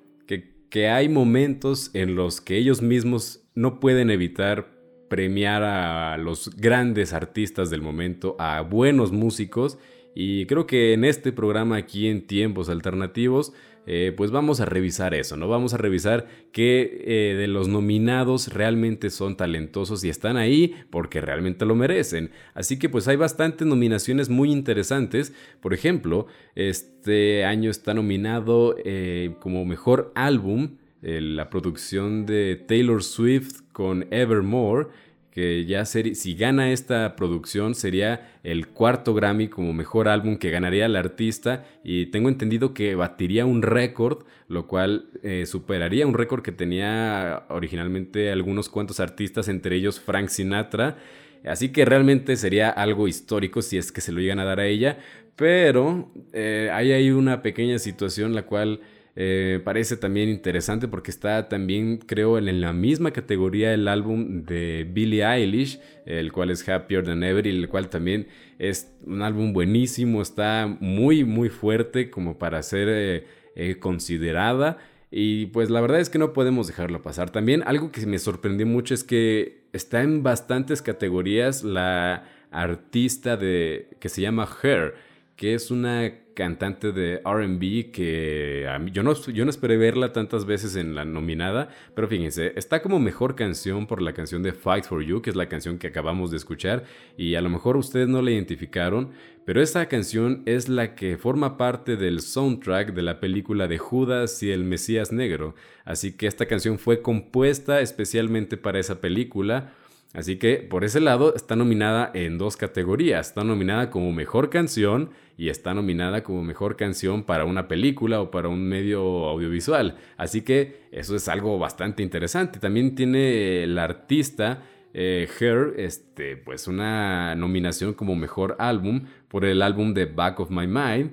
que, 0.74 0.88
hay 0.88 1.08
momentos 1.08 1.92
en 1.94 2.16
los 2.16 2.40
que 2.40 2.56
ellos 2.56 2.82
mismos 2.82 3.48
no 3.54 3.78
pueden 3.78 4.10
evitar 4.10 4.72
premiar 5.08 5.62
a 5.62 6.18
los 6.18 6.50
grandes 6.56 7.12
artistas 7.12 7.70
del 7.70 7.80
momento, 7.80 8.34
a 8.40 8.60
buenos 8.62 9.12
músicos, 9.12 9.78
y 10.16 10.46
creo 10.46 10.66
que 10.66 10.92
en 10.92 11.04
este 11.04 11.30
programa 11.30 11.76
aquí 11.76 12.08
en 12.08 12.26
Tiempos 12.26 12.68
Alternativos 12.68 13.52
eh, 13.86 14.12
pues 14.16 14.30
vamos 14.30 14.60
a 14.60 14.64
revisar 14.64 15.14
eso, 15.14 15.36
¿no? 15.36 15.48
Vamos 15.48 15.74
a 15.74 15.76
revisar 15.76 16.26
qué 16.52 17.02
eh, 17.04 17.34
de 17.34 17.46
los 17.46 17.68
nominados 17.68 18.48
realmente 18.48 19.10
son 19.10 19.36
talentosos 19.36 20.02
y 20.04 20.08
están 20.08 20.36
ahí 20.36 20.74
porque 20.90 21.20
realmente 21.20 21.66
lo 21.66 21.74
merecen. 21.74 22.30
Así 22.54 22.78
que 22.78 22.88
pues 22.88 23.08
hay 23.08 23.16
bastantes 23.16 23.66
nominaciones 23.66 24.28
muy 24.28 24.50
interesantes. 24.50 25.34
Por 25.60 25.74
ejemplo, 25.74 26.26
este 26.54 27.44
año 27.44 27.70
está 27.70 27.92
nominado 27.92 28.76
eh, 28.84 29.34
como 29.40 29.64
mejor 29.64 30.12
álbum 30.14 30.76
la 31.06 31.50
producción 31.50 32.24
de 32.24 32.56
Taylor 32.56 33.02
Swift 33.02 33.60
con 33.72 34.06
Evermore 34.10 34.86
que 35.34 35.64
ya 35.64 35.84
si 35.84 36.34
gana 36.36 36.70
esta 36.70 37.16
producción 37.16 37.74
sería 37.74 38.38
el 38.44 38.68
cuarto 38.68 39.14
Grammy 39.14 39.48
como 39.48 39.72
mejor 39.72 40.06
álbum 40.06 40.36
que 40.36 40.50
ganaría 40.50 40.86
el 40.86 40.94
artista 40.94 41.64
y 41.82 42.06
tengo 42.06 42.28
entendido 42.28 42.72
que 42.72 42.94
batiría 42.94 43.44
un 43.44 43.62
récord, 43.62 44.26
lo 44.46 44.68
cual 44.68 45.08
eh, 45.24 45.44
superaría 45.46 46.06
un 46.06 46.14
récord 46.14 46.42
que 46.42 46.52
tenía 46.52 47.46
originalmente 47.48 48.30
algunos 48.30 48.68
cuantos 48.68 49.00
artistas, 49.00 49.48
entre 49.48 49.74
ellos 49.74 49.98
Frank 49.98 50.28
Sinatra. 50.28 50.98
Así 51.44 51.70
que 51.70 51.84
realmente 51.84 52.36
sería 52.36 52.70
algo 52.70 53.08
histórico 53.08 53.60
si 53.60 53.76
es 53.76 53.90
que 53.90 54.00
se 54.00 54.12
lo 54.12 54.20
llegan 54.20 54.38
a 54.38 54.44
dar 54.44 54.60
a 54.60 54.66
ella, 54.66 54.98
pero 55.34 56.12
eh, 56.32 56.70
hay 56.72 56.92
ahí 56.92 57.10
una 57.10 57.42
pequeña 57.42 57.80
situación 57.80 58.36
la 58.36 58.44
cual 58.44 58.80
eh, 59.16 59.60
parece 59.62 59.96
también 59.96 60.28
interesante 60.28 60.88
porque 60.88 61.10
está 61.10 61.48
también, 61.48 61.98
creo, 61.98 62.36
en 62.36 62.60
la 62.60 62.72
misma 62.72 63.12
categoría 63.12 63.72
el 63.72 63.86
álbum 63.86 64.44
de 64.44 64.88
Billie 64.90 65.24
Eilish, 65.24 65.80
el 66.04 66.32
cual 66.32 66.50
es 66.50 66.68
Happier 66.68 67.04
Than 67.04 67.22
Ever, 67.22 67.46
y 67.46 67.50
el 67.50 67.68
cual 67.68 67.88
también 67.88 68.26
es 68.58 68.92
un 69.04 69.22
álbum 69.22 69.52
buenísimo, 69.52 70.20
está 70.20 70.66
muy, 70.80 71.24
muy 71.24 71.48
fuerte 71.48 72.10
como 72.10 72.38
para 72.38 72.62
ser 72.62 72.88
eh, 72.90 73.26
eh, 73.54 73.76
considerada. 73.78 74.78
Y 75.12 75.46
pues 75.46 75.70
la 75.70 75.80
verdad 75.80 76.00
es 76.00 76.10
que 76.10 76.18
no 76.18 76.32
podemos 76.32 76.66
dejarlo 76.66 77.00
pasar. 77.00 77.30
También 77.30 77.62
algo 77.66 77.92
que 77.92 78.04
me 78.04 78.18
sorprendió 78.18 78.66
mucho 78.66 78.94
es 78.94 79.04
que 79.04 79.68
está 79.72 80.02
en 80.02 80.24
bastantes 80.24 80.82
categorías 80.82 81.62
la 81.62 82.24
artista 82.50 83.36
de, 83.36 83.90
que 84.00 84.08
se 84.08 84.22
llama 84.22 84.48
Her, 84.62 84.94
que 85.36 85.54
es 85.54 85.70
una 85.70 86.23
cantante 86.34 86.92
de 86.92 87.20
RB 87.24 87.90
que 87.92 88.68
yo, 88.92 89.02
no, 89.02 89.14
yo 89.14 89.44
no 89.44 89.50
esperé 89.50 89.76
verla 89.76 90.12
tantas 90.12 90.44
veces 90.44 90.76
en 90.76 90.94
la 90.94 91.04
nominada, 91.04 91.68
pero 91.94 92.08
fíjense, 92.08 92.52
está 92.56 92.82
como 92.82 92.98
mejor 92.98 93.34
canción 93.34 93.86
por 93.86 94.02
la 94.02 94.12
canción 94.12 94.42
de 94.42 94.52
Fight 94.52 94.84
for 94.84 95.02
You, 95.02 95.22
que 95.22 95.30
es 95.30 95.36
la 95.36 95.48
canción 95.48 95.78
que 95.78 95.86
acabamos 95.86 96.30
de 96.30 96.36
escuchar, 96.36 96.84
y 97.16 97.36
a 97.36 97.40
lo 97.40 97.50
mejor 97.50 97.76
ustedes 97.76 98.08
no 98.08 98.20
la 98.20 98.32
identificaron, 98.32 99.10
pero 99.44 99.62
esa 99.62 99.86
canción 99.86 100.42
es 100.46 100.68
la 100.68 100.94
que 100.94 101.16
forma 101.16 101.56
parte 101.56 101.96
del 101.96 102.20
soundtrack 102.20 102.92
de 102.94 103.02
la 103.02 103.20
película 103.20 103.68
de 103.68 103.78
Judas 103.78 104.42
y 104.42 104.50
el 104.50 104.64
Mesías 104.64 105.12
Negro, 105.12 105.54
así 105.84 106.16
que 106.16 106.26
esta 106.26 106.46
canción 106.46 106.78
fue 106.78 107.02
compuesta 107.02 107.80
especialmente 107.80 108.56
para 108.56 108.78
esa 108.78 109.00
película, 109.00 109.72
Así 110.14 110.36
que 110.36 110.58
por 110.58 110.84
ese 110.84 111.00
lado 111.00 111.34
está 111.34 111.56
nominada 111.56 112.10
en 112.14 112.38
dos 112.38 112.56
categorías. 112.56 113.28
Está 113.28 113.42
nominada 113.42 113.90
como 113.90 114.12
mejor 114.12 114.48
canción 114.48 115.10
y 115.36 115.48
está 115.48 115.74
nominada 115.74 116.22
como 116.22 116.44
mejor 116.44 116.76
canción 116.76 117.24
para 117.24 117.44
una 117.44 117.66
película 117.66 118.20
o 118.20 118.30
para 118.30 118.48
un 118.48 118.66
medio 118.66 119.02
audiovisual. 119.26 119.96
Así 120.16 120.42
que 120.42 120.86
eso 120.92 121.16
es 121.16 121.26
algo 121.26 121.58
bastante 121.58 122.04
interesante. 122.04 122.60
También 122.60 122.94
tiene 122.94 123.64
el 123.64 123.76
artista 123.76 124.62
eh, 124.94 125.28
Her, 125.40 125.74
este, 125.78 126.36
pues 126.36 126.68
una 126.68 127.34
nominación 127.34 127.92
como 127.92 128.14
mejor 128.14 128.54
álbum 128.60 129.06
por 129.26 129.44
el 129.44 129.62
álbum 129.62 129.94
de 129.94 130.06
Back 130.06 130.38
of 130.38 130.50
My 130.50 130.68
Mind 130.68 131.10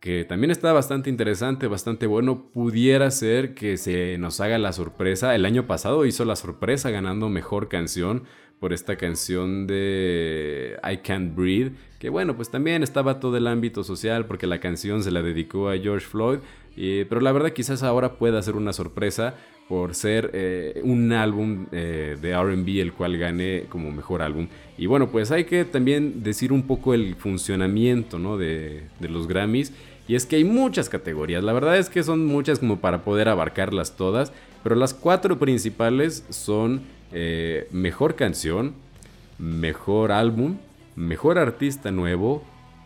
que 0.00 0.24
también 0.24 0.50
está 0.50 0.72
bastante 0.72 1.10
interesante, 1.10 1.66
bastante 1.66 2.06
bueno. 2.06 2.50
Pudiera 2.52 3.10
ser 3.10 3.54
que 3.54 3.76
se 3.76 4.16
nos 4.18 4.40
haga 4.40 4.58
la 4.58 4.72
sorpresa. 4.72 5.34
El 5.34 5.44
año 5.44 5.66
pasado 5.66 6.06
hizo 6.06 6.24
la 6.24 6.36
sorpresa 6.36 6.90
ganando 6.90 7.28
mejor 7.28 7.68
canción 7.68 8.24
por 8.60 8.72
esta 8.72 8.96
canción 8.96 9.66
de 9.68 10.78
I 10.82 10.98
Can't 10.98 11.36
Breathe, 11.36 11.72
que 12.00 12.08
bueno, 12.08 12.34
pues 12.34 12.50
también 12.50 12.82
estaba 12.82 13.20
todo 13.20 13.36
el 13.36 13.46
ámbito 13.46 13.84
social 13.84 14.26
porque 14.26 14.48
la 14.48 14.58
canción 14.58 15.02
se 15.02 15.12
la 15.12 15.22
dedicó 15.22 15.68
a 15.68 15.78
George 15.78 16.06
Floyd, 16.06 16.38
pero 16.74 17.20
la 17.20 17.30
verdad 17.30 17.52
quizás 17.52 17.84
ahora 17.84 18.18
pueda 18.18 18.42
ser 18.42 18.56
una 18.56 18.72
sorpresa 18.72 19.34
por 19.68 19.94
ser 19.94 20.30
eh, 20.32 20.80
un 20.82 21.12
álbum 21.12 21.66
eh, 21.72 22.16
de 22.20 22.34
RB 22.34 22.80
el 22.80 22.94
cual 22.94 23.18
gane 23.18 23.64
como 23.68 23.92
mejor 23.92 24.22
álbum. 24.22 24.48
Y 24.78 24.86
bueno, 24.86 25.10
pues 25.10 25.30
hay 25.30 25.44
que 25.44 25.64
también 25.66 26.22
decir 26.22 26.52
un 26.52 26.62
poco 26.62 26.94
el 26.94 27.16
funcionamiento 27.16 28.18
¿no? 28.18 28.38
de, 28.38 28.84
los 29.00 29.28
Grammys. 29.28 29.72
Y 30.08 30.14
es 30.14 30.24
que 30.24 30.36
hay 30.36 30.44
muchas 30.44 30.88
categorías, 30.88 31.44
la 31.44 31.52
verdad 31.52 31.76
es 31.76 31.90
que 31.90 32.02
son 32.02 32.24
muchas 32.24 32.60
como 32.60 32.78
para 32.78 33.04
poder 33.04 33.28
abarcarlas 33.28 33.94
todas, 33.94 34.32
pero 34.62 34.74
las 34.74 34.94
cuatro 34.94 35.38
principales 35.38 36.24
son 36.30 36.80
eh, 37.12 37.68
mejor 37.70 38.14
canción, 38.14 38.72
mejor 39.38 40.12
álbum, 40.12 40.56
mejor 40.96 41.38
artista 41.38 41.90
nuevo 41.90 42.42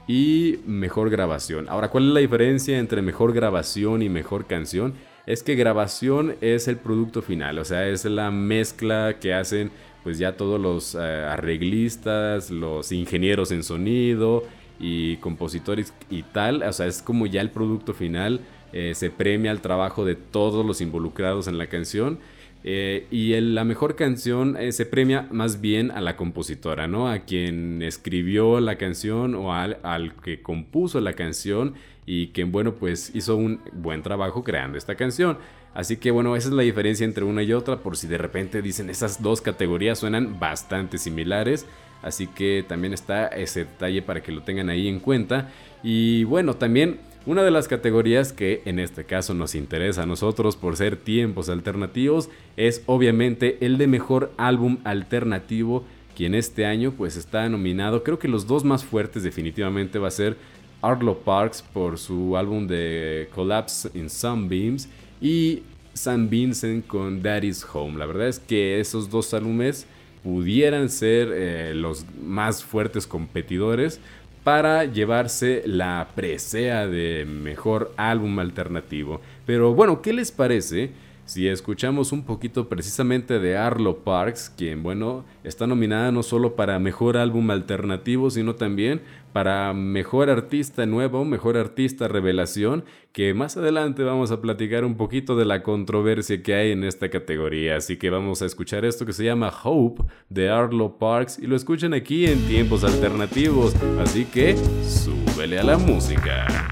y 0.09 0.59
mejor 0.67 1.11
grabación. 1.11 1.69
Ahora, 1.69 1.91
¿cuál 1.91 2.09
es 2.09 2.15
la 2.15 2.21
diferencia 2.21 2.77
entre 2.77 3.03
mejor 3.03 3.33
grabación 3.33 4.03
y 4.03 4.09
mejor 4.09 4.47
canción? 4.47 4.95
Es 5.27 5.43
que 5.45 5.55
grabación 5.55 6.35
es 6.41 6.67
el 6.67 6.77
producto 6.77 7.23
final, 7.23 7.59
o 7.59 7.65
sea, 7.65 7.87
es 7.89 8.05
la 8.05 8.33
mezcla 8.33 9.19
que 9.21 9.35
hacen 9.35 9.71
pues 10.03 10.19
ya 10.19 10.37
todos 10.37 10.61
los 10.61 10.97
eh, 10.97 10.99
arreglistas, 10.99 12.51
los 12.51 12.91
ingenieros 12.91 13.53
en 13.53 13.63
sonido 13.63 14.43
y 14.81 15.17
compositores 15.19 15.95
y 16.11 16.25
tal, 16.25 16.65
o 16.65 16.73
sea, 16.73 16.87
es 16.87 17.03
como 17.03 17.27
ya 17.27 17.41
el 17.41 17.51
producto 17.51 17.95
final, 17.95 18.41
eh, 18.73 18.95
se 18.97 19.11
premia 19.11 19.53
el 19.53 19.61
trabajo 19.61 20.05
de 20.05 20.17
todos 20.17 20.67
los 20.67 20.81
involucrados 20.81 21.47
en 21.47 21.57
la 21.57 21.69
canción 21.69 22.19
eh, 22.65 23.07
y 23.13 23.41
la 23.41 23.63
mejor 23.65 23.95
canción 23.95 24.57
se 24.71 24.87
premia 24.87 25.29
más 25.31 25.61
bien 25.61 25.93
a 25.93 26.01
la 26.01 26.17
compositora, 26.17 26.89
¿no? 26.89 27.09
A 27.09 27.21
quien 27.21 27.83
escribió 27.83 28.61
la 28.61 28.77
canción 28.77 29.35
o 29.35 29.53
al, 29.55 30.15
que 30.25 30.43
compuso 30.43 31.01
la 31.01 31.13
canción 31.13 31.75
y 32.07 32.29
quien, 32.29 32.53
bueno, 32.53 32.75
pues 32.75 33.11
hizo 33.15 33.37
un 33.37 33.61
buen 33.73 34.03
trabajo 34.03 34.43
creando 34.43 34.79
esta 34.79 34.95
canción. 34.95 35.39
Así 35.75 35.97
que, 35.97 36.11
bueno, 36.11 36.37
esa 36.37 36.49
es 36.49 36.55
la 36.55 36.63
diferencia 36.63 37.05
entre 37.05 37.25
una 37.25 37.43
y 37.43 37.53
otra, 37.53 37.79
por 37.79 37.97
si 37.97 38.07
de 38.07 38.19
repente 38.19 38.61
dicen 38.61 38.91
esas 38.91 39.23
dos 39.23 39.41
categorías 39.41 39.99
suenan 39.99 40.39
bastante 40.39 40.99
similares. 40.99 41.67
Así 42.03 42.27
que 42.27 42.65
también 42.67 42.93
está 42.93 43.29
ese 43.29 43.61
detalle 43.61 44.03
para 44.03 44.23
que 44.23 44.33
lo 44.33 44.43
tengan 44.43 44.69
ahí 44.69 44.89
en 44.89 44.99
cuenta. 44.99 45.51
Y 45.83 46.25
bueno, 46.25 46.55
también 46.55 46.99
una 47.25 47.45
de 47.45 47.53
las 47.53 47.69
categorías 47.69 48.33
que 48.33 48.63
en 48.65 48.81
este 48.81 49.05
caso 49.05 49.33
nos 49.33 49.55
interesa 49.55 50.03
a 50.03 50.07
nosotros 50.07 50.57
por 50.57 50.77
ser 50.77 50.97
tiempos 50.97 51.49
alternativos 51.49 52.29
es 52.57 52.83
obviamente 52.87 53.59
el 53.65 53.79
de 53.79 53.87
mejor 53.87 54.33
álbum 54.37 54.79
alternativo, 54.83 55.85
quien 56.17 56.35
este 56.35 56.67
año 56.67 56.91
pues 56.91 57.17
está 57.17 57.49
nominado. 57.49 58.03
Creo 58.03 58.19
que 58.19 58.27
los 58.27 58.49
dos 58.49 58.65
más 58.65 58.85
fuertes 58.85 59.23
definitivamente 59.23 60.01
va 60.01 60.09
a 60.09 60.11
ser 60.11 60.37
Arlo 60.83 61.19
Parks 61.19 61.63
por 61.63 61.99
su 61.99 62.37
álbum 62.37 62.67
de 62.67 63.29
Collapse 63.35 63.89
in 63.95 64.11
Sunbeams 64.11 64.89
y 65.21 65.63
San 65.95 66.29
Vincent 66.29 66.87
con 66.87 67.23
Daddy's 67.23 67.65
Home. 67.73 67.99
La 67.99 68.07
verdad 68.07 68.29
es 68.29 68.39
que 68.39 68.81
esos 68.81 69.09
dos 69.09 69.33
álbumes 69.33 69.87
pudieran 70.23 70.89
ser 70.89 71.31
eh, 71.33 71.73
los 71.75 72.05
más 72.21 72.63
fuertes 72.63 73.07
competidores 73.07 74.01
para 74.45 74.85
llevarse 74.85 75.63
la 75.67 76.09
presea 76.15 76.87
de 76.87 77.25
mejor 77.25 77.93
álbum 77.97 78.39
alternativo. 78.41 79.21
Pero 79.47 79.75
bueno, 79.75 80.03
¿qué 80.03 80.13
les 80.13 80.33
parece 80.33 80.91
si 81.25 81.47
escuchamos 81.49 82.13
un 82.13 82.25
poquito 82.25 82.69
precisamente 82.69 83.39
de 83.39 83.57
Arlo 83.57 83.99
Parks, 83.99 84.53
quien 84.57 84.83
bueno, 84.83 85.25
está 85.45 85.67
nominada 85.67 86.11
no 86.11 86.23
solo 86.23 86.57
para 86.57 86.79
mejor 86.79 87.17
álbum 87.17 87.51
alternativo, 87.51 88.29
sino 88.29 88.57
también 88.57 89.01
para 89.33 89.73
mejor 89.73 90.31
artista 90.31 90.87
nuevo, 90.87 91.25
mejor 91.25 91.57
artista 91.57 92.09
revelación, 92.09 92.85
que 93.13 93.35
más 93.35 93.57
adelante 93.57 94.03
vamos 94.03 94.31
a 94.31 94.41
platicar 94.41 94.85
un 94.85 94.97
poquito 94.97 95.37
de 95.37 95.45
la 95.45 95.63
controversia 95.63 96.43
que 96.43 96.55
hay 96.55 96.73
en 96.73 96.85
esta 96.85 97.11
categoría. 97.11 97.77
Así 97.77 97.97
que 97.97 98.11
vamos 98.11 98.43
a 98.43 98.47
escuchar 98.47 98.85
esto 98.85 99.07
que 99.07 99.13
se 99.13 99.25
llama 99.25 99.53
Hope 99.63 100.05
de 100.29 100.51
Arlo 100.51 100.99
Parks 100.99 101.39
y 101.39 101.47
lo 101.47 101.57
escuchan 101.57 101.95
aquí 101.95 102.27
en 102.27 102.47
tiempos 102.47 102.85
alternativos. 102.85 103.75
Así 104.01 104.25
que 104.25 104.57
súbele 104.85 105.59
a 105.59 105.65
la 105.65 105.79
música. 105.79 106.72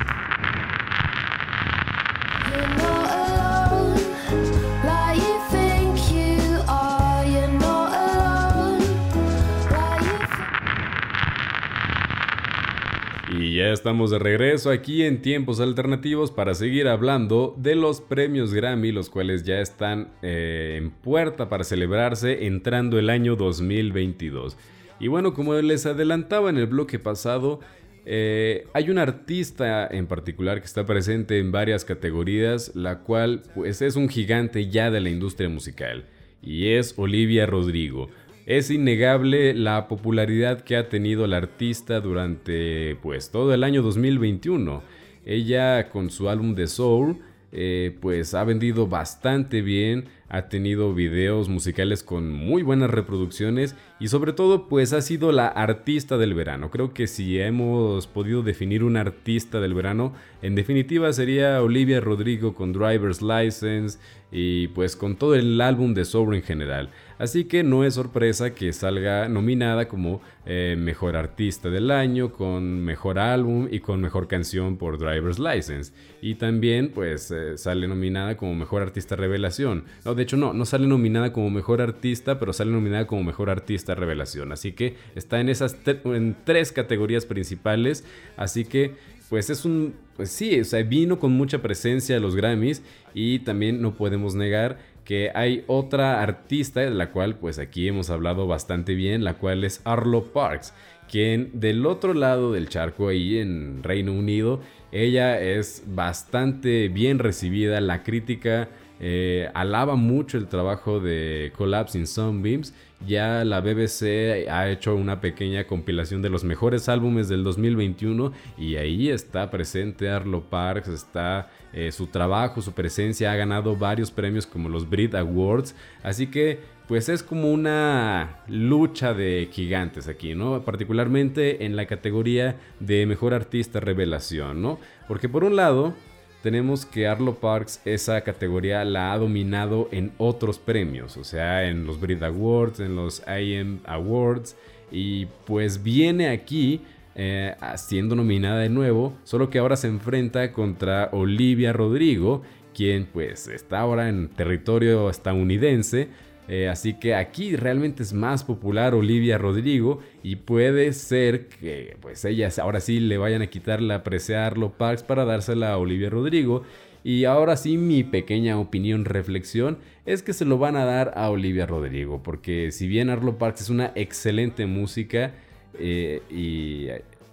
Ya 13.61 13.73
estamos 13.75 14.11
de 14.11 14.19
regreso 14.19 14.71
aquí 14.71 15.02
en 15.02 15.21
tiempos 15.21 15.61
alternativos 15.61 16.31
para 16.31 16.55
seguir 16.55 16.88
hablando 16.88 17.55
de 17.59 17.75
los 17.75 18.00
premios 18.00 18.55
Grammy, 18.55 18.90
los 18.90 19.11
cuales 19.11 19.45
ya 19.45 19.61
están 19.61 20.09
eh, 20.23 20.79
en 20.81 20.90
puerta 20.90 21.50
para 21.50 21.62
celebrarse 21.64 22.47
entrando 22.47 22.99
el 22.99 23.11
año 23.11 23.37
2022. 23.37 24.57
Y 24.99 25.09
bueno, 25.09 25.35
como 25.35 25.52
les 25.57 25.85
adelantaba 25.85 26.49
en 26.49 26.57
el 26.57 26.69
bloque 26.69 26.99
pasado, 26.99 27.61
eh, 28.07 28.67
hay 28.73 28.88
un 28.88 28.97
artista 28.97 29.87
en 29.87 30.07
particular 30.07 30.61
que 30.61 30.67
está 30.67 30.87
presente 30.87 31.38
en 31.38 31.52
varias 31.52 31.85
categorías, 31.85 32.75
la 32.75 33.00
cual 33.00 33.43
pues 33.55 33.83
es 33.83 33.95
un 33.95 34.09
gigante 34.09 34.71
ya 34.71 34.90
de 34.90 35.00
la 35.00 35.11
industria 35.11 35.50
musical, 35.50 36.07
y 36.40 36.69
es 36.69 36.95
Olivia 36.97 37.45
Rodrigo. 37.45 38.09
Es 38.50 38.69
innegable 38.69 39.54
la 39.54 39.87
popularidad 39.87 40.62
que 40.62 40.76
ha 40.76 40.88
tenido 40.88 41.28
la 41.28 41.37
artista 41.37 42.00
durante 42.00 42.97
pues 43.00 43.30
todo 43.30 43.54
el 43.54 43.62
año 43.62 43.80
2021. 43.80 44.83
Ella 45.25 45.88
con 45.88 46.11
su 46.11 46.28
álbum 46.28 46.57
de 46.57 46.66
Soul 46.66 47.21
eh, 47.52 47.97
pues 48.00 48.35
ha 48.35 48.42
vendido 48.42 48.88
bastante 48.88 49.62
bien, 49.62 50.07
ha 50.28 50.49
tenido 50.49 50.95
videos 50.95 51.49
musicales 51.49 52.04
con 52.04 52.33
muy 52.33 52.62
buenas 52.62 52.90
reproducciones 52.90 53.75
y 53.99 54.07
sobre 54.07 54.33
todo 54.33 54.69
pues 54.69 54.92
ha 54.92 55.00
sido 55.00 55.30
la 55.30 55.47
artista 55.47 56.19
del 56.19 56.35
verano. 56.35 56.71
Creo 56.71 56.92
que 56.92 57.07
si 57.07 57.40
hemos 57.40 58.09
podido 58.09 58.42
definir 58.42 58.85
un 58.85 58.97
artista 58.97 59.61
del 59.61 59.75
verano, 59.75 60.12
en 60.42 60.57
definitiva 60.57 61.12
sería 61.12 61.62
Olivia 61.62 62.00
Rodrigo 62.00 62.54
con 62.54 62.73
Driver's 62.73 63.23
License 63.23 63.99
y 64.32 64.68
pues 64.68 64.96
con 64.96 65.16
todo 65.16 65.34
el 65.34 65.60
álbum 65.60 65.94
de 65.94 66.04
Soul 66.04 66.34
en 66.34 66.42
general. 66.42 66.90
Así 67.20 67.44
que 67.44 67.62
no 67.62 67.84
es 67.84 67.94
sorpresa 67.94 68.54
que 68.54 68.72
salga 68.72 69.28
nominada 69.28 69.88
como 69.88 70.22
eh, 70.46 70.75
mejor 70.78 71.16
artista 71.16 71.68
del 71.68 71.90
año, 71.90 72.32
con 72.32 72.82
mejor 72.82 73.18
álbum 73.18 73.68
y 73.70 73.80
con 73.80 74.00
mejor 74.00 74.26
canción 74.26 74.78
por 74.78 74.96
Driver's 74.99 75.38
License. 75.38 75.92
Y 76.22 76.37
también 76.37 76.92
pues 76.94 77.30
eh, 77.30 77.58
sale 77.58 77.87
nominada 77.88 78.38
como 78.38 78.54
mejor 78.54 78.80
artista 78.80 79.16
revelación. 79.16 79.84
No, 80.06 80.14
de 80.14 80.22
hecho 80.22 80.38
no, 80.38 80.54
no 80.54 80.64
sale 80.64 80.87
nominada 80.87 81.30
como 81.34 81.50
mejor 81.50 81.82
artista, 81.82 82.38
pero 82.38 82.54
sale 82.54 82.70
nominada 82.70 83.06
como 83.06 83.22
mejor 83.22 83.50
artista 83.50 83.94
revelación. 83.94 84.50
Así 84.50 84.72
que 84.72 84.96
está 85.14 85.40
en 85.40 85.50
esas 85.50 85.76
en 85.84 86.37
tres 86.44 86.72
categorías 86.72 87.26
principales. 87.26 88.06
Así 88.38 88.64
que 88.64 88.94
pues 89.30 89.49
es 89.49 89.64
un, 89.64 89.94
pues 90.16 90.30
sí, 90.30 90.60
o 90.60 90.64
sea, 90.64 90.82
vino 90.82 91.20
con 91.20 91.32
mucha 91.32 91.62
presencia 91.62 92.16
a 92.16 92.20
los 92.20 92.34
Grammys 92.34 92.82
y 93.14 93.38
también 93.38 93.80
no 93.80 93.94
podemos 93.94 94.34
negar 94.34 94.78
que 95.04 95.30
hay 95.34 95.64
otra 95.68 96.20
artista 96.20 96.80
de 96.80 96.90
la 96.90 97.12
cual 97.12 97.37
pues 97.37 97.58
aquí 97.60 97.87
hemos 97.88 98.10
hablado 98.10 98.49
bastante 98.49 98.94
bien, 98.94 99.25
la 99.25 99.34
cual 99.34 99.62
es 99.62 99.80
Arlo 99.84 100.32
Parks, 100.32 100.75
quien 101.08 101.50
del 101.54 101.87
otro 101.87 102.12
lado 102.12 102.52
del 102.52 102.68
charco 102.68 103.08
ahí 103.08 103.38
en 103.38 103.82
Reino 103.84 104.12
Unido, 104.12 104.60
ella 104.92 105.40
es 105.40 105.84
bastante 105.87 106.88
bien 106.88 107.20
recibida, 107.20 107.80
la 107.80 108.02
crítica 108.02 108.68
eh, 109.00 109.50
alaba 109.54 109.97
mucho 109.97 110.37
el 110.37 110.47
trabajo 110.47 111.00
de 111.00 111.52
Collapsing 111.57 112.07
Sunbeams. 112.07 112.75
Ya 113.07 113.45
la 113.47 113.62
BBC 113.62 114.47
ha 114.50 114.69
hecho 114.69 114.95
una 114.95 115.23
pequeña 115.23 115.66
compilación 115.66 116.21
de 116.21 116.28
los 116.28 116.45
mejores 116.45 116.87
álbumes 116.90 117.30
del 117.30 117.42
2021 117.42 118.33
y 118.59 118.76
ahí 118.76 119.09
está 119.09 119.50
presente 119.50 120.11
Arlo 120.11 120.42
Parks, 120.42 120.88
está 120.88 121.50
eh, 121.73 121.92
su 121.92 122.09
trabajo, 122.09 122.61
su 122.61 122.73
presencia, 122.73 123.33
ha 123.33 123.37
ganado 123.37 123.75
varios 123.75 124.11
premios 124.11 124.47
como 124.47 124.69
los 124.69 124.88
Brit 124.88 125.14
Awards, 125.14 125.75
así 126.02 126.26
que 126.26 126.59
pues 126.88 127.09
es 127.09 127.23
como 127.23 127.52
una 127.52 128.40
lucha 128.49 129.14
de 129.14 129.49
gigantes 129.50 130.09
aquí, 130.09 130.35
¿no? 130.35 130.62
Particularmente 130.64 131.64
en 131.64 131.76
la 131.76 131.87
categoría 131.87 132.57
de 132.80 133.07
mejor 133.07 133.33
artista 133.33 133.78
revelación, 133.78 134.61
¿no? 134.61 134.80
Porque 135.07 135.28
por 135.28 135.45
un 135.45 135.54
lado 135.54 135.95
tenemos 136.42 136.87
que 136.87 137.06
Arlo 137.06 137.35
Parks 137.35 137.80
esa 137.85 138.20
categoría 138.23 138.85
la 138.85 139.12
ha 139.12 139.18
dominado 139.18 139.88
en 139.92 140.12
otros 140.18 140.59
premios, 140.59 141.16
o 141.16 141.25
sea, 141.25 141.68
en 141.68 141.87
los 141.87 142.00
Brit 142.00 142.23
Awards, 142.23 142.80
en 142.80 142.97
los 142.97 143.23
IM 143.26 143.80
Awards, 143.85 144.56
y 144.90 145.26
pues 145.47 145.82
viene 145.82 146.28
aquí 146.28 146.80
eh, 147.14 147.54
siendo 147.76 148.14
nominada 148.14 148.61
de 148.61 148.68
nuevo, 148.68 149.12
solo 149.25 149.50
que 149.50 149.59
ahora 149.59 149.76
se 149.76 149.88
enfrenta 149.88 150.52
contra 150.52 151.11
Olivia 151.12 151.73
Rodrigo, 151.73 152.42
quien 152.75 153.06
pues 153.06 153.49
está 153.49 153.80
ahora 153.80 154.09
en 154.09 154.28
territorio 154.28 155.11
estadounidense, 155.11 156.09
eh, 156.52 156.69
así 156.69 156.95
que 156.95 157.14
aquí 157.14 157.54
realmente 157.54 158.02
es 158.02 158.12
más 158.12 158.42
popular 158.42 158.92
Olivia 158.92 159.38
Rodrigo 159.38 160.00
y 160.25 160.35
puede 160.35 160.92
ser 160.92 161.47
que 161.47 161.97
pues 162.00 162.25
ellas 162.25 162.59
ahora 162.59 162.80
sí 162.80 162.99
le 162.99 163.19
vayan 163.19 163.40
a 163.40 163.47
quitar 163.47 163.80
la 163.80 163.95
apreciarlo 163.95 164.73
Parks 164.73 165.04
para 165.04 165.25
dársela 165.25 165.71
a 165.71 165.78
Olivia 165.78 166.11
Rodrigo. 166.11 166.64
Y 167.04 167.25
ahora 167.25 167.57
sí 167.57 167.76
mi 167.76 168.02
pequeña 168.02 168.59
opinión, 168.59 169.04
reflexión, 169.04 169.78
es 170.04 170.25
que 170.25 170.33
se 170.33 170.45
lo 170.45 170.59
van 170.59 170.75
a 170.75 170.85
dar 170.85 171.12
a 171.14 171.30
Olivia 171.30 171.66
Rodrigo, 171.66 172.21
porque 172.21 172.73
si 172.73 172.88
bien 172.88 173.11
Arlo 173.11 173.38
Parks 173.38 173.61
es 173.61 173.71
una 173.71 173.92
excelente 173.95 174.66
música 174.66 175.33
eh, 175.78 176.21
y 176.28 176.88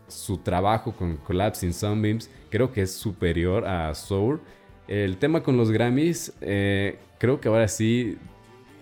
su 0.08 0.38
trabajo 0.38 0.92
con 0.92 1.18
Collapsing 1.18 1.74
Sunbeams 1.74 2.30
creo 2.52 2.72
que 2.72 2.84
es 2.84 2.92
superior 2.92 3.66
a 3.66 3.96
Soul, 3.96 4.42
el 4.88 5.18
tema 5.18 5.42
con 5.42 5.58
los 5.58 5.72
Grammys 5.72 6.34
eh, 6.40 7.00
creo 7.18 7.42
que 7.42 7.48
ahora 7.48 7.68
sí 7.68 8.20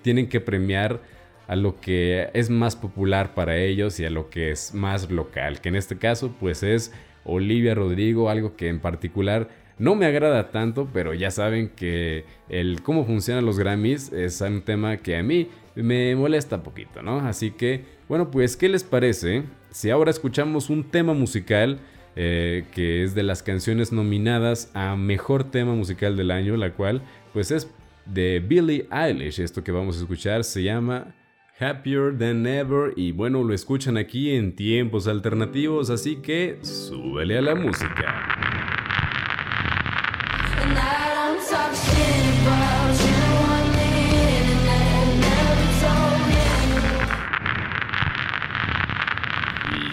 tienen 0.06 0.30
que 0.30 0.40
premiar 0.40 1.02
a 1.48 1.56
lo 1.56 1.82
que 1.82 2.30
es 2.34 2.52
más 2.52 2.76
popular 2.76 3.34
para 3.34 3.58
ellos 3.58 4.00
y 4.00 4.06
a 4.06 4.12
lo 4.12 4.30
que 4.30 4.52
es 4.52 4.72
más 4.76 5.10
local, 5.10 5.62
que 5.62 5.70
en 5.70 5.76
este 5.76 5.98
caso 5.98 6.32
pues 6.39 6.62
es 6.62 6.94
Olivia 7.24 7.74
Rodrigo, 7.74 8.30
algo 8.30 8.56
que 8.56 8.68
en 8.68 8.80
particular 8.80 9.50
no 9.80 9.96
me 9.96 10.06
agrada 10.06 10.52
tanto, 10.52 10.88
pero 10.94 11.15
ya 11.15 11.32
saben 11.32 11.70
que 11.70 12.24
el 12.50 12.84
cómo 12.84 13.04
funcionan 13.04 13.48
los 13.48 13.58
Grammys 13.58 14.13
es 14.13 14.41
un 14.41 14.62
tema 14.62 14.98
que 14.98 15.18
a 15.18 15.24
mí 15.24 15.50
me 15.74 16.15
molesta 16.15 16.62
poquito, 16.62 17.02
¿no? 17.02 17.22
Así 17.22 17.50
que, 17.50 17.84
bueno, 18.08 18.30
pues, 18.30 18.56
¿qué 18.56 18.70
les 18.70 18.84
parece 18.84 19.41
si 19.72 19.89
ahora 19.89 20.12
escuchamos 20.12 20.70
un 20.70 20.84
tema 20.84 21.15
musical 21.15 21.80
eh, 22.15 22.65
que 22.74 23.04
es 23.04 23.15
de 23.15 23.24
las 23.24 23.41
canciones 23.41 23.91
nominadas 23.91 24.70
a 24.76 24.96
Mejor 24.96 25.46
Tema 25.46 25.74
Musical 25.74 26.15
del 26.15 26.30
Año, 26.30 26.58
la 26.58 26.74
cual, 26.74 27.02
pues, 27.34 27.50
es 27.50 27.68
de 28.06 28.39
Billie 28.39 28.88
Eilish. 28.91 29.39
Esto 29.39 29.63
que 29.63 29.72
vamos 29.72 29.98
a 29.98 30.02
escuchar 30.02 30.44
se 30.44 30.63
llama 30.63 31.15
Happier 31.60 32.18
Than 32.18 32.46
Ever 32.46 32.94
y 32.96 33.12
bueno, 33.12 33.44
lo 33.44 33.54
escuchan 33.54 33.98
aquí 33.98 34.36
en 34.36 34.56
tiempos 34.56 35.08
alternativos, 35.08 35.89
así 35.89 36.18
que 36.18 36.60
súbele 36.62 37.38
a 37.38 37.41
la 37.41 37.56
música. 37.56 38.55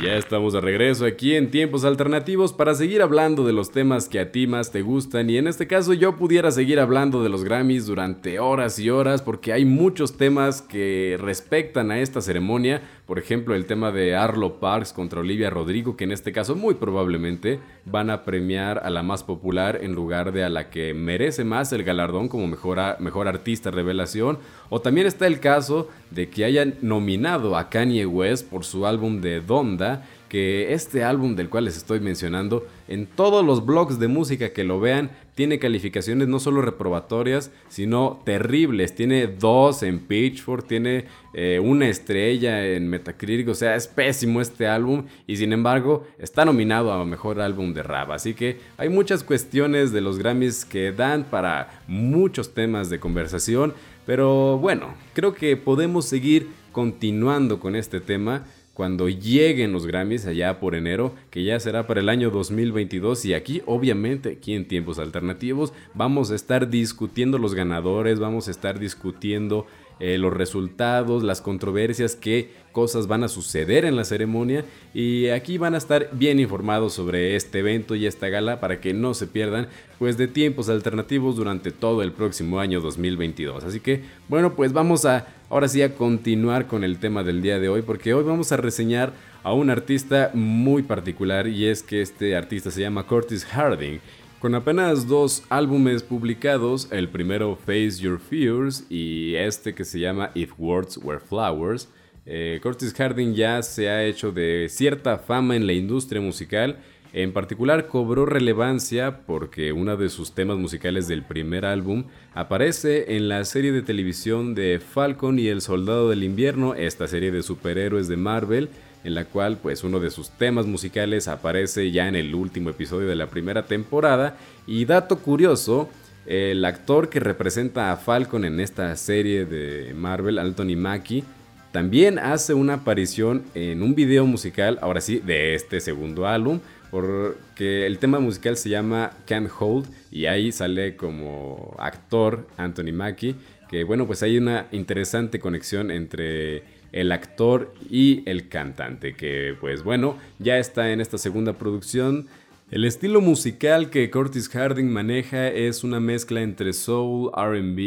Ya 0.02 0.16
estamos 0.16 0.52
de 0.52 0.60
regreso 0.60 1.06
aquí 1.06 1.36
en 1.36 1.52
Tiempos 1.52 1.84
Alternativos 1.84 2.52
para 2.52 2.74
seguir 2.74 3.02
hablando 3.02 3.46
de 3.46 3.52
los 3.52 3.70
temas 3.70 4.08
que 4.08 4.18
a 4.18 4.32
ti 4.32 4.48
más 4.48 4.72
te 4.72 4.82
gustan. 4.82 5.30
Y 5.30 5.36
en 5.36 5.46
este 5.46 5.68
caso 5.68 5.92
yo 5.92 6.16
pudiera 6.16 6.50
seguir 6.50 6.80
hablando 6.80 7.22
de 7.22 7.28
los 7.28 7.44
Grammys 7.44 7.86
durante 7.86 8.40
horas 8.40 8.80
y 8.80 8.90
horas 8.90 9.22
porque 9.22 9.52
hay 9.52 9.64
muchos 9.64 10.16
temas 10.16 10.60
que 10.60 11.16
respectan 11.20 11.92
a 11.92 12.00
esta 12.00 12.20
ceremonia, 12.20 12.82
por 13.06 13.20
ejemplo 13.20 13.54
el 13.54 13.64
tema 13.64 13.92
de 13.92 14.16
Arlo 14.16 14.58
Parks 14.58 14.92
contra 14.92 15.20
Olivia 15.20 15.50
Rodrigo 15.50 15.96
que 15.96 16.02
en 16.02 16.10
este 16.10 16.32
caso 16.32 16.56
muy 16.56 16.74
probablemente 16.74 17.60
van 17.84 18.10
a 18.10 18.24
premiar 18.24 18.80
a 18.84 18.90
la 18.90 19.04
más 19.04 19.22
popular 19.22 19.78
en 19.82 19.92
lugar 19.92 20.32
de 20.32 20.42
a 20.42 20.48
la 20.48 20.68
que 20.68 20.94
merece 20.94 21.44
más 21.44 21.72
el 21.72 21.84
galardón 21.84 22.26
como 22.28 22.48
mejor, 22.48 22.80
mejor 22.98 23.28
artista 23.28 23.70
revelación. 23.70 24.38
O 24.68 24.80
también 24.80 25.06
está 25.06 25.26
el 25.26 25.38
caso 25.38 25.88
de 26.10 26.28
que 26.28 26.44
hayan 26.44 26.74
nominado 26.80 27.56
a 27.56 27.68
Kanye 27.68 28.06
West 28.06 28.48
por 28.48 28.64
su 28.64 28.86
álbum 28.86 29.20
de 29.20 29.40
Donda, 29.40 29.91
que 30.32 30.72
este 30.72 31.04
álbum 31.04 31.36
del 31.36 31.50
cual 31.50 31.66
les 31.66 31.76
estoy 31.76 32.00
mencionando, 32.00 32.66
en 32.88 33.04
todos 33.04 33.44
los 33.44 33.66
blogs 33.66 33.98
de 33.98 34.08
música 34.08 34.54
que 34.54 34.64
lo 34.64 34.80
vean, 34.80 35.10
tiene 35.34 35.58
calificaciones 35.58 36.26
no 36.26 36.40
solo 36.40 36.62
reprobatorias, 36.62 37.50
sino 37.68 38.22
terribles. 38.24 38.94
Tiene 38.94 39.26
dos 39.26 39.82
en 39.82 39.98
Pitchfork, 39.98 40.66
tiene 40.66 41.04
eh, 41.34 41.60
una 41.62 41.86
estrella 41.86 42.66
en 42.66 42.88
Metacritic, 42.88 43.46
o 43.48 43.54
sea, 43.54 43.76
es 43.76 43.86
pésimo 43.86 44.40
este 44.40 44.66
álbum 44.66 45.04
y 45.26 45.36
sin 45.36 45.52
embargo 45.52 46.06
está 46.18 46.46
nominado 46.46 46.92
a 46.92 47.04
Mejor 47.04 47.38
Álbum 47.38 47.74
de 47.74 47.82
Rap. 47.82 48.12
Así 48.12 48.32
que 48.32 48.58
hay 48.78 48.88
muchas 48.88 49.22
cuestiones 49.24 49.92
de 49.92 50.00
los 50.00 50.16
Grammys 50.16 50.64
que 50.64 50.92
dan 50.92 51.24
para 51.24 51.82
muchos 51.86 52.54
temas 52.54 52.88
de 52.88 52.98
conversación. 52.98 53.74
Pero 54.06 54.56
bueno, 54.56 54.94
creo 55.12 55.34
que 55.34 55.58
podemos 55.58 56.06
seguir 56.06 56.48
continuando 56.72 57.60
con 57.60 57.76
este 57.76 58.00
tema 58.00 58.44
cuando 58.74 59.08
lleguen 59.08 59.72
los 59.72 59.86
Grammys 59.86 60.26
allá 60.26 60.58
por 60.58 60.74
enero, 60.74 61.14
que 61.30 61.44
ya 61.44 61.60
será 61.60 61.86
para 61.86 62.00
el 62.00 62.08
año 62.08 62.30
2022 62.30 63.24
y 63.26 63.34
aquí 63.34 63.62
obviamente 63.66 64.38
aquí 64.38 64.54
en 64.54 64.66
tiempos 64.66 64.98
alternativos 64.98 65.72
vamos 65.94 66.30
a 66.30 66.34
estar 66.34 66.70
discutiendo 66.70 67.38
los 67.38 67.54
ganadores, 67.54 68.18
vamos 68.18 68.48
a 68.48 68.50
estar 68.50 68.78
discutiendo 68.78 69.66
eh, 70.04 70.18
los 70.18 70.32
resultados, 70.32 71.22
las 71.22 71.40
controversias, 71.40 72.16
qué 72.16 72.50
cosas 72.72 73.06
van 73.06 73.22
a 73.22 73.28
suceder 73.28 73.84
en 73.84 73.94
la 73.94 74.02
ceremonia 74.02 74.64
y 74.92 75.28
aquí 75.28 75.58
van 75.58 75.76
a 75.76 75.78
estar 75.78 76.08
bien 76.10 76.40
informados 76.40 76.92
sobre 76.92 77.36
este 77.36 77.60
evento 77.60 77.94
y 77.94 78.06
esta 78.06 78.28
gala 78.28 78.58
para 78.58 78.80
que 78.80 78.94
no 78.94 79.14
se 79.14 79.28
pierdan 79.28 79.68
pues 80.00 80.16
de 80.16 80.26
tiempos 80.26 80.68
alternativos 80.68 81.36
durante 81.36 81.70
todo 81.70 82.02
el 82.02 82.10
próximo 82.10 82.58
año 82.58 82.80
2022. 82.80 83.62
Así 83.62 83.78
que 83.78 84.02
bueno 84.28 84.56
pues 84.56 84.72
vamos 84.72 85.04
a 85.04 85.28
ahora 85.48 85.68
sí 85.68 85.82
a 85.82 85.94
continuar 85.94 86.66
con 86.66 86.82
el 86.82 86.98
tema 86.98 87.22
del 87.22 87.40
día 87.40 87.60
de 87.60 87.68
hoy 87.68 87.82
porque 87.82 88.12
hoy 88.12 88.24
vamos 88.24 88.50
a 88.50 88.56
reseñar 88.56 89.12
a 89.44 89.52
un 89.52 89.70
artista 89.70 90.32
muy 90.34 90.82
particular 90.82 91.46
y 91.46 91.66
es 91.66 91.84
que 91.84 92.02
este 92.02 92.34
artista 92.34 92.72
se 92.72 92.80
llama 92.80 93.06
Curtis 93.06 93.44
Harding 93.44 94.00
con 94.42 94.56
apenas 94.56 95.06
dos 95.06 95.44
álbumes 95.50 96.02
publicados, 96.02 96.88
el 96.90 97.08
primero 97.08 97.54
Face 97.54 98.00
Your 98.00 98.18
Fears 98.18 98.84
y 98.90 99.36
este 99.36 99.72
que 99.72 99.84
se 99.84 100.00
llama 100.00 100.32
If 100.34 100.54
Words 100.58 100.98
Were 101.00 101.20
Flowers, 101.20 101.88
eh, 102.26 102.58
Curtis 102.60 102.92
Harding 102.92 103.34
ya 103.34 103.62
se 103.62 103.88
ha 103.88 104.02
hecho 104.02 104.32
de 104.32 104.66
cierta 104.68 105.18
fama 105.18 105.54
en 105.54 105.68
la 105.68 105.74
industria 105.74 106.20
musical. 106.20 106.78
En 107.12 107.32
particular 107.32 107.86
cobró 107.86 108.26
relevancia 108.26 109.24
porque 109.26 109.72
uno 109.72 109.96
de 109.96 110.08
sus 110.08 110.32
temas 110.32 110.58
musicales 110.58 111.06
del 111.06 111.22
primer 111.22 111.64
álbum 111.64 112.06
aparece 112.34 113.14
en 113.16 113.28
la 113.28 113.44
serie 113.44 113.70
de 113.70 113.82
televisión 113.82 114.56
de 114.56 114.80
Falcon 114.80 115.38
y 115.38 115.46
el 115.46 115.60
Soldado 115.60 116.10
del 116.10 116.24
Invierno, 116.24 116.74
esta 116.74 117.06
serie 117.06 117.30
de 117.30 117.44
superhéroes 117.44 118.08
de 118.08 118.16
Marvel, 118.16 118.70
en 119.04 119.14
la 119.14 119.24
cual 119.24 119.58
pues 119.60 119.84
uno 119.84 120.00
de 120.00 120.10
sus 120.10 120.30
temas 120.30 120.66
musicales 120.66 121.28
aparece 121.28 121.90
ya 121.90 122.08
en 122.08 122.16
el 122.16 122.34
último 122.34 122.70
episodio 122.70 123.08
de 123.08 123.16
la 123.16 123.28
primera 123.28 123.66
temporada. 123.66 124.36
Y 124.66 124.84
dato 124.84 125.18
curioso, 125.18 125.88
el 126.26 126.64
actor 126.64 127.08
que 127.08 127.20
representa 127.20 127.92
a 127.92 127.96
Falcon 127.96 128.44
en 128.44 128.60
esta 128.60 128.94
serie 128.96 129.44
de 129.44 129.92
Marvel, 129.94 130.38
Anthony 130.38 130.76
Mackie, 130.76 131.24
también 131.72 132.18
hace 132.18 132.52
una 132.52 132.74
aparición 132.74 133.42
en 133.54 133.82
un 133.82 133.94
video 133.94 134.26
musical, 134.26 134.78
ahora 134.82 135.00
sí, 135.00 135.22
de 135.24 135.54
este 135.54 135.80
segundo 135.80 136.26
álbum, 136.26 136.60
porque 136.90 137.86
el 137.86 137.96
tema 137.96 138.20
musical 138.20 138.58
se 138.58 138.68
llama 138.68 139.12
Can't 139.26 139.50
Hold 139.58 139.86
y 140.10 140.26
ahí 140.26 140.52
sale 140.52 140.96
como 140.96 141.74
actor 141.78 142.46
Anthony 142.58 142.92
Mackie, 142.92 143.36
que 143.70 143.84
bueno, 143.84 144.06
pues 144.06 144.22
hay 144.22 144.36
una 144.36 144.66
interesante 144.70 145.40
conexión 145.40 145.90
entre 145.90 146.62
el 146.92 147.10
actor 147.10 147.74
y 147.90 148.22
el 148.28 148.48
cantante, 148.48 149.14
que 149.14 149.56
pues 149.60 149.82
bueno, 149.82 150.16
ya 150.38 150.58
está 150.58 150.92
en 150.92 151.00
esta 151.00 151.18
segunda 151.18 151.54
producción. 151.54 152.28
El 152.70 152.86
estilo 152.86 153.20
musical 153.20 153.90
que 153.90 154.10
Curtis 154.10 154.48
Harding 154.48 154.90
maneja 154.90 155.48
es 155.48 155.84
una 155.84 156.00
mezcla 156.00 156.40
entre 156.40 156.72
soul, 156.72 157.30
RB 157.36 157.78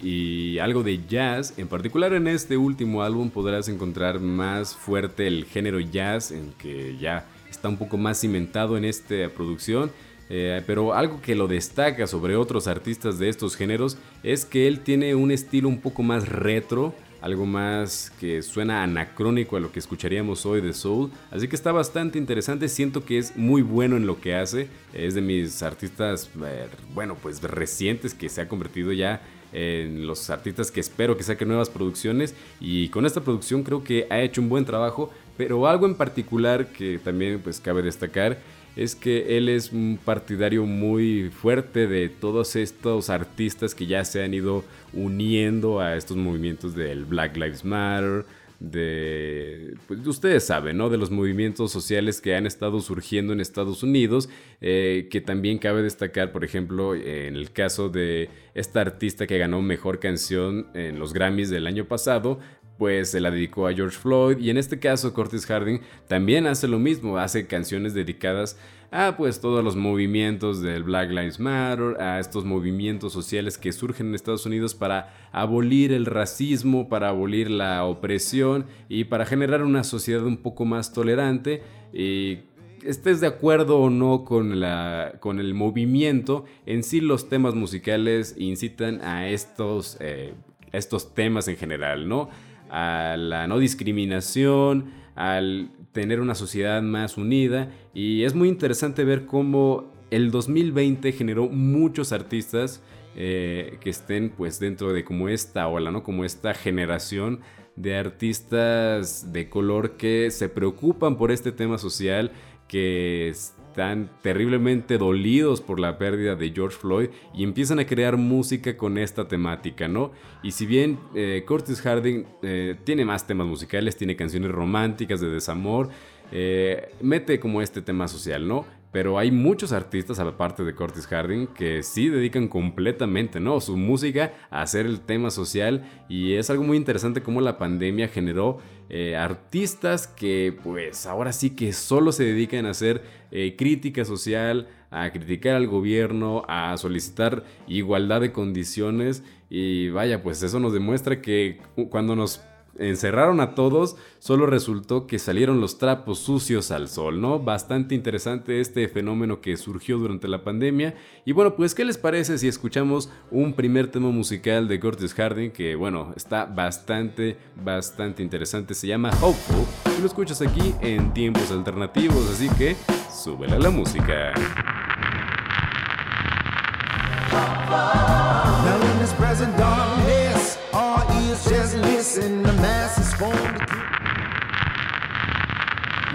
y 0.00 0.58
algo 0.60 0.84
de 0.84 1.00
jazz. 1.08 1.54
En 1.56 1.66
particular 1.66 2.12
en 2.12 2.28
este 2.28 2.56
último 2.56 3.02
álbum 3.02 3.30
podrás 3.30 3.68
encontrar 3.68 4.20
más 4.20 4.76
fuerte 4.76 5.26
el 5.26 5.44
género 5.44 5.80
jazz, 5.80 6.30
en 6.30 6.52
que 6.52 6.96
ya 7.00 7.26
está 7.50 7.68
un 7.68 7.78
poco 7.78 7.96
más 7.96 8.20
cimentado 8.20 8.76
en 8.76 8.84
esta 8.84 9.28
producción. 9.34 9.90
Eh, 10.30 10.62
pero 10.66 10.94
algo 10.94 11.20
que 11.20 11.34
lo 11.34 11.48
destaca 11.48 12.06
sobre 12.06 12.36
otros 12.36 12.68
artistas 12.68 13.18
de 13.18 13.30
estos 13.30 13.56
géneros 13.56 13.96
es 14.22 14.44
que 14.44 14.68
él 14.68 14.80
tiene 14.80 15.14
un 15.14 15.30
estilo 15.30 15.68
un 15.68 15.80
poco 15.80 16.02
más 16.02 16.28
retro, 16.28 16.94
algo 17.20 17.46
más 17.46 18.12
que 18.20 18.42
suena 18.42 18.82
anacrónico 18.82 19.56
a 19.56 19.60
lo 19.60 19.72
que 19.72 19.78
escucharíamos 19.78 20.46
hoy 20.46 20.60
de 20.60 20.72
Soul. 20.72 21.10
Así 21.30 21.48
que 21.48 21.56
está 21.56 21.72
bastante 21.72 22.18
interesante, 22.18 22.68
siento 22.68 23.04
que 23.04 23.18
es 23.18 23.36
muy 23.36 23.62
bueno 23.62 23.96
en 23.96 24.06
lo 24.06 24.20
que 24.20 24.34
hace. 24.34 24.68
Es 24.92 25.14
de 25.14 25.20
mis 25.20 25.62
artistas, 25.62 26.30
eh, 26.44 26.68
bueno, 26.94 27.16
pues 27.20 27.42
recientes 27.42 28.14
que 28.14 28.28
se 28.28 28.40
ha 28.40 28.48
convertido 28.48 28.92
ya 28.92 29.20
en 29.52 30.06
los 30.06 30.28
artistas 30.30 30.70
que 30.70 30.80
espero 30.80 31.16
que 31.16 31.22
saquen 31.22 31.48
nuevas 31.48 31.70
producciones. 31.70 32.34
Y 32.60 32.88
con 32.90 33.06
esta 33.06 33.22
producción 33.22 33.62
creo 33.62 33.82
que 33.82 34.06
ha 34.10 34.20
hecho 34.20 34.40
un 34.40 34.48
buen 34.48 34.64
trabajo, 34.64 35.10
pero 35.36 35.66
algo 35.66 35.86
en 35.86 35.94
particular 35.94 36.68
que 36.68 36.98
también 36.98 37.40
pues 37.40 37.60
cabe 37.60 37.82
destacar 37.82 38.38
es 38.78 38.94
que 38.94 39.36
él 39.36 39.48
es 39.48 39.72
un 39.72 39.98
partidario 40.02 40.64
muy 40.64 41.30
fuerte 41.30 41.88
de 41.88 42.08
todos 42.08 42.54
estos 42.54 43.10
artistas 43.10 43.74
que 43.74 43.86
ya 43.86 44.04
se 44.04 44.22
han 44.22 44.32
ido 44.32 44.64
uniendo 44.92 45.80
a 45.80 45.96
estos 45.96 46.16
movimientos 46.16 46.76
del 46.76 47.04
Black 47.04 47.36
Lives 47.36 47.64
Matter, 47.64 48.24
de, 48.60 49.74
pues 49.86 50.04
ustedes 50.06 50.44
saben, 50.44 50.76
¿no? 50.76 50.90
De 50.90 50.96
los 50.96 51.10
movimientos 51.10 51.72
sociales 51.72 52.20
que 52.20 52.36
han 52.36 52.46
estado 52.46 52.80
surgiendo 52.80 53.32
en 53.32 53.40
Estados 53.40 53.82
Unidos, 53.82 54.28
eh, 54.60 55.08
que 55.10 55.20
también 55.20 55.58
cabe 55.58 55.82
destacar, 55.82 56.30
por 56.30 56.44
ejemplo, 56.44 56.94
en 56.94 57.36
el 57.36 57.52
caso 57.52 57.88
de 57.88 58.30
esta 58.54 58.80
artista 58.80 59.26
que 59.26 59.38
ganó 59.38 59.60
Mejor 59.60 59.98
Canción 59.98 60.68
en 60.74 60.98
los 60.98 61.12
Grammys 61.12 61.50
del 61.50 61.66
año 61.66 61.86
pasado, 61.86 62.38
pues 62.78 63.10
se 63.10 63.20
la 63.20 63.30
dedicó 63.30 63.66
a 63.66 63.74
George 63.74 63.98
Floyd 63.98 64.38
y 64.38 64.50
en 64.50 64.56
este 64.56 64.78
caso 64.78 65.12
Curtis 65.12 65.44
Harding 65.46 65.80
también 66.06 66.46
hace 66.46 66.68
lo 66.68 66.78
mismo, 66.78 67.18
hace 67.18 67.46
canciones 67.46 67.92
dedicadas 67.92 68.56
a 68.90 69.16
pues 69.16 69.40
todos 69.40 69.62
los 69.62 69.76
movimientos 69.76 70.62
del 70.62 70.84
Black 70.84 71.10
Lives 71.10 71.38
Matter, 71.40 72.00
a 72.00 72.20
estos 72.20 72.44
movimientos 72.44 73.12
sociales 73.12 73.58
que 73.58 73.72
surgen 73.72 74.08
en 74.08 74.14
Estados 74.14 74.46
Unidos 74.46 74.74
para 74.74 75.12
abolir 75.32 75.92
el 75.92 76.06
racismo, 76.06 76.88
para 76.88 77.10
abolir 77.10 77.50
la 77.50 77.84
opresión 77.84 78.66
y 78.88 79.04
para 79.04 79.26
generar 79.26 79.62
una 79.62 79.84
sociedad 79.84 80.24
un 80.24 80.38
poco 80.38 80.64
más 80.64 80.92
tolerante 80.92 81.62
y 81.92 82.38
estés 82.84 83.20
de 83.20 83.26
acuerdo 83.26 83.78
o 83.78 83.90
no 83.90 84.24
con, 84.24 84.60
la, 84.60 85.14
con 85.20 85.40
el 85.40 85.52
movimiento, 85.52 86.44
en 86.64 86.82
sí 86.82 87.00
los 87.00 87.28
temas 87.28 87.54
musicales 87.54 88.34
incitan 88.38 89.02
a 89.02 89.28
estos, 89.28 89.96
eh, 90.00 90.32
estos 90.72 91.14
temas 91.14 91.48
en 91.48 91.56
general, 91.56 92.08
¿no? 92.08 92.30
A 92.70 93.16
la 93.18 93.46
no 93.46 93.58
discriminación, 93.58 94.92
al 95.14 95.70
tener 95.92 96.20
una 96.20 96.34
sociedad 96.34 96.80
más 96.82 97.16
unida 97.16 97.70
y 97.92 98.24
es 98.24 98.34
muy 98.34 98.48
interesante 98.48 99.04
ver 99.04 99.26
cómo 99.26 99.92
el 100.10 100.30
2020 100.30 101.12
generó 101.12 101.48
muchos 101.48 102.12
artistas 102.12 102.82
eh, 103.16 103.78
que 103.80 103.90
estén 103.90 104.30
pues 104.30 104.60
dentro 104.60 104.92
de 104.92 105.04
como 105.04 105.28
esta 105.28 105.66
ola, 105.66 105.90
¿no? 105.90 106.02
Como 106.02 106.24
esta 106.24 106.54
generación 106.54 107.40
de 107.74 107.96
artistas 107.96 109.32
de 109.32 109.48
color 109.48 109.96
que 109.96 110.30
se 110.30 110.48
preocupan 110.48 111.16
por 111.16 111.30
este 111.30 111.52
tema 111.52 111.78
social, 111.78 112.32
que 112.66 113.32
están 113.78 114.10
terriblemente 114.22 114.98
dolidos 114.98 115.60
por 115.60 115.78
la 115.78 115.98
pérdida 115.98 116.34
de 116.34 116.50
George 116.50 116.76
Floyd 116.76 117.10
y 117.32 117.44
empiezan 117.44 117.78
a 117.78 117.86
crear 117.86 118.16
música 118.16 118.76
con 118.76 118.98
esta 118.98 119.28
temática, 119.28 119.86
¿no? 119.86 120.10
Y 120.42 120.50
si 120.50 120.66
bien 120.66 120.98
eh, 121.14 121.44
Curtis 121.46 121.80
Harding 121.82 122.24
eh, 122.42 122.74
tiene 122.82 123.04
más 123.04 123.24
temas 123.24 123.46
musicales, 123.46 123.96
tiene 123.96 124.16
canciones 124.16 124.50
románticas 124.50 125.20
de 125.20 125.30
desamor, 125.30 125.90
eh, 126.32 126.88
mete 127.00 127.38
como 127.38 127.62
este 127.62 127.80
tema 127.80 128.08
social, 128.08 128.48
¿no? 128.48 128.66
Pero 128.90 129.16
hay 129.16 129.30
muchos 129.30 129.70
artistas, 129.70 130.18
aparte 130.18 130.64
de 130.64 130.74
Curtis 130.74 131.06
Harding, 131.06 131.46
que 131.46 131.84
sí 131.84 132.08
dedican 132.08 132.48
completamente, 132.48 133.38
¿no? 133.38 133.60
Su 133.60 133.76
música 133.76 134.32
a 134.50 134.62
hacer 134.62 134.86
el 134.86 135.00
tema 135.00 135.30
social. 135.30 135.84
Y 136.08 136.32
es 136.32 136.48
algo 136.48 136.64
muy 136.64 136.78
interesante 136.78 137.22
cómo 137.22 137.42
la 137.42 137.58
pandemia 137.58 138.08
generó 138.08 138.58
eh, 138.90 139.16
artistas 139.16 140.06
que, 140.06 140.56
pues, 140.62 141.06
ahora 141.06 141.32
sí 141.32 141.50
que 141.50 141.72
solo 141.72 142.12
se 142.12 142.24
dedican 142.24 142.66
a 142.66 142.70
hacer 142.70 143.02
eh, 143.30 143.54
crítica 143.56 144.04
social, 144.04 144.68
a 144.90 145.10
criticar 145.10 145.56
al 145.56 145.66
gobierno, 145.66 146.44
a 146.48 146.76
solicitar 146.78 147.44
igualdad 147.66 148.20
de 148.20 148.32
condiciones. 148.32 149.22
Y 149.50 149.90
vaya, 149.90 150.22
pues 150.22 150.42
eso 150.42 150.60
nos 150.60 150.72
demuestra 150.72 151.20
que 151.20 151.58
cuando 151.90 152.16
nos 152.16 152.42
encerraron 152.78 153.40
a 153.40 153.54
todos, 153.54 153.96
solo 154.18 154.46
resultó 154.46 155.06
que 155.06 155.18
salieron 155.18 155.60
los 155.60 155.78
trapos 155.78 156.18
sucios 156.18 156.70
al 156.70 156.88
sol, 156.88 157.20
¿no? 157.20 157.38
Bastante 157.38 157.94
interesante 157.94 158.60
este 158.60 158.88
fenómeno 158.88 159.40
que 159.40 159.56
surgió 159.56 159.98
durante 159.98 160.28
la 160.28 160.42
pandemia. 160.42 160.94
Y 161.24 161.32
bueno, 161.32 161.54
pues, 161.54 161.74
¿qué 161.74 161.84
les 161.84 161.98
parece 161.98 162.38
si 162.38 162.48
escuchamos 162.48 163.10
un 163.30 163.52
primer 163.52 163.90
tema 163.90 164.10
musical 164.10 164.68
de 164.68 164.80
Curtis 164.80 165.14
Harding 165.14 165.50
que, 165.50 165.74
bueno, 165.74 166.12
está 166.16 166.44
bastante, 166.44 167.36
bastante 167.62 168.22
interesante? 168.22 168.74
Se 168.74 168.86
llama 168.86 169.10
Hopeful 169.20 169.66
y 169.96 170.00
lo 170.00 170.06
escuchas 170.06 170.40
aquí 170.42 170.74
en 170.80 171.12
tiempos 171.12 171.50
alternativos, 171.50 172.30
así 172.30 172.48
que 172.56 172.76
súbele 173.10 173.56
a 173.56 173.58
la 173.58 173.70
música. 173.70 174.32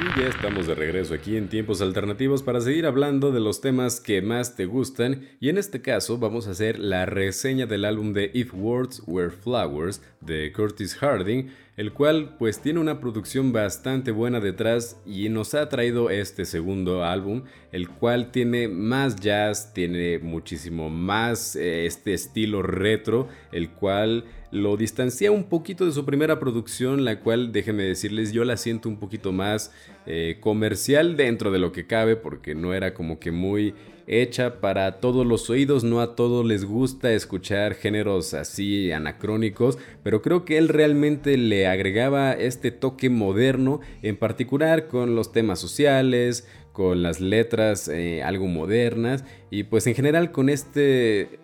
Y 0.01 0.19
ya 0.19 0.27
estamos 0.27 0.67
de 0.67 0.75
regreso 0.75 1.13
aquí 1.13 1.38
en 1.38 1.47
Tiempos 1.47 1.81
Alternativos 1.81 2.43
para 2.43 2.59
seguir 2.59 2.86
hablando 2.86 3.31
de 3.31 3.39
los 3.39 3.62
temas 3.62 4.01
que 4.01 4.21
más 4.21 4.55
te 4.55 4.65
gustan. 4.65 5.29
Y 5.39 5.47
en 5.47 5.57
este 5.57 5.81
caso 5.81 6.17
vamos 6.17 6.47
a 6.47 6.51
hacer 6.51 6.77
la 6.77 7.05
reseña 7.05 7.65
del 7.65 7.86
álbum 7.86 8.12
de 8.12 8.31
If 8.33 8.53
Words 8.53 9.03
Were 9.07 9.29
Flowers 9.31 10.01
de 10.19 10.51
Curtis 10.51 10.95
Harding 10.95 11.49
el 11.77 11.91
cual 11.91 12.36
pues 12.38 12.59
tiene 12.59 12.79
una 12.79 12.99
producción 12.99 13.51
bastante 13.51 14.12
buena 14.12 14.39
detrás 14.39 15.01
y 15.05 15.29
nos 15.29 15.53
ha 15.55 15.69
traído 15.69 16.09
este 16.09 16.45
segundo 16.45 17.03
álbum, 17.03 17.43
el 17.71 17.89
cual 17.89 18.31
tiene 18.31 18.67
más 18.67 19.15
jazz, 19.15 19.73
tiene 19.73 20.19
muchísimo 20.19 20.89
más 20.89 21.55
eh, 21.55 21.86
este 21.86 22.13
estilo 22.13 22.62
retro, 22.62 23.27
el 23.51 23.71
cual 23.71 24.25
lo 24.53 24.77
distancia 24.77 25.31
un 25.31 25.45
poquito 25.45 25.83
de 25.85 25.91
su 25.91 26.05
primera 26.05 26.39
producción, 26.39 27.03
la 27.03 27.19
cual 27.19 27.51
déjenme 27.51 27.83
decirles 27.83 28.31
yo 28.31 28.45
la 28.45 28.55
siento 28.55 28.87
un 28.87 28.97
poquito 28.97 29.31
más 29.31 29.73
eh, 30.05 30.37
comercial 30.39 31.17
dentro 31.17 31.51
de 31.51 31.57
lo 31.57 31.71
que 31.71 31.87
cabe, 31.87 32.15
porque 32.15 32.53
no 32.53 32.75
era 32.75 32.93
como 32.93 33.19
que 33.19 33.31
muy 33.31 33.73
hecha 34.05 34.61
para 34.61 34.99
todos 34.99 35.25
los 35.25 35.49
oídos, 35.49 35.83
no 35.83 36.01
a 36.01 36.15
todos 36.15 36.45
les 36.45 36.65
gusta 36.65 37.13
escuchar 37.13 37.73
géneros 37.73 38.35
así 38.35 38.91
anacrónicos, 38.91 39.79
pero 40.03 40.21
creo 40.21 40.45
que 40.45 40.59
él 40.59 40.69
realmente 40.69 41.35
le 41.35 41.65
agregaba 41.65 42.33
este 42.33 42.69
toque 42.69 43.09
moderno, 43.09 43.79
en 44.03 44.17
particular 44.17 44.87
con 44.87 45.15
los 45.15 45.31
temas 45.31 45.59
sociales, 45.59 46.47
con 46.73 47.01
las 47.01 47.21
letras 47.21 47.87
eh, 47.87 48.21
algo 48.21 48.47
modernas 48.47 49.23
y 49.49 49.63
pues 49.63 49.87
en 49.87 49.95
general 49.95 50.31
con 50.31 50.49
este 50.49 51.39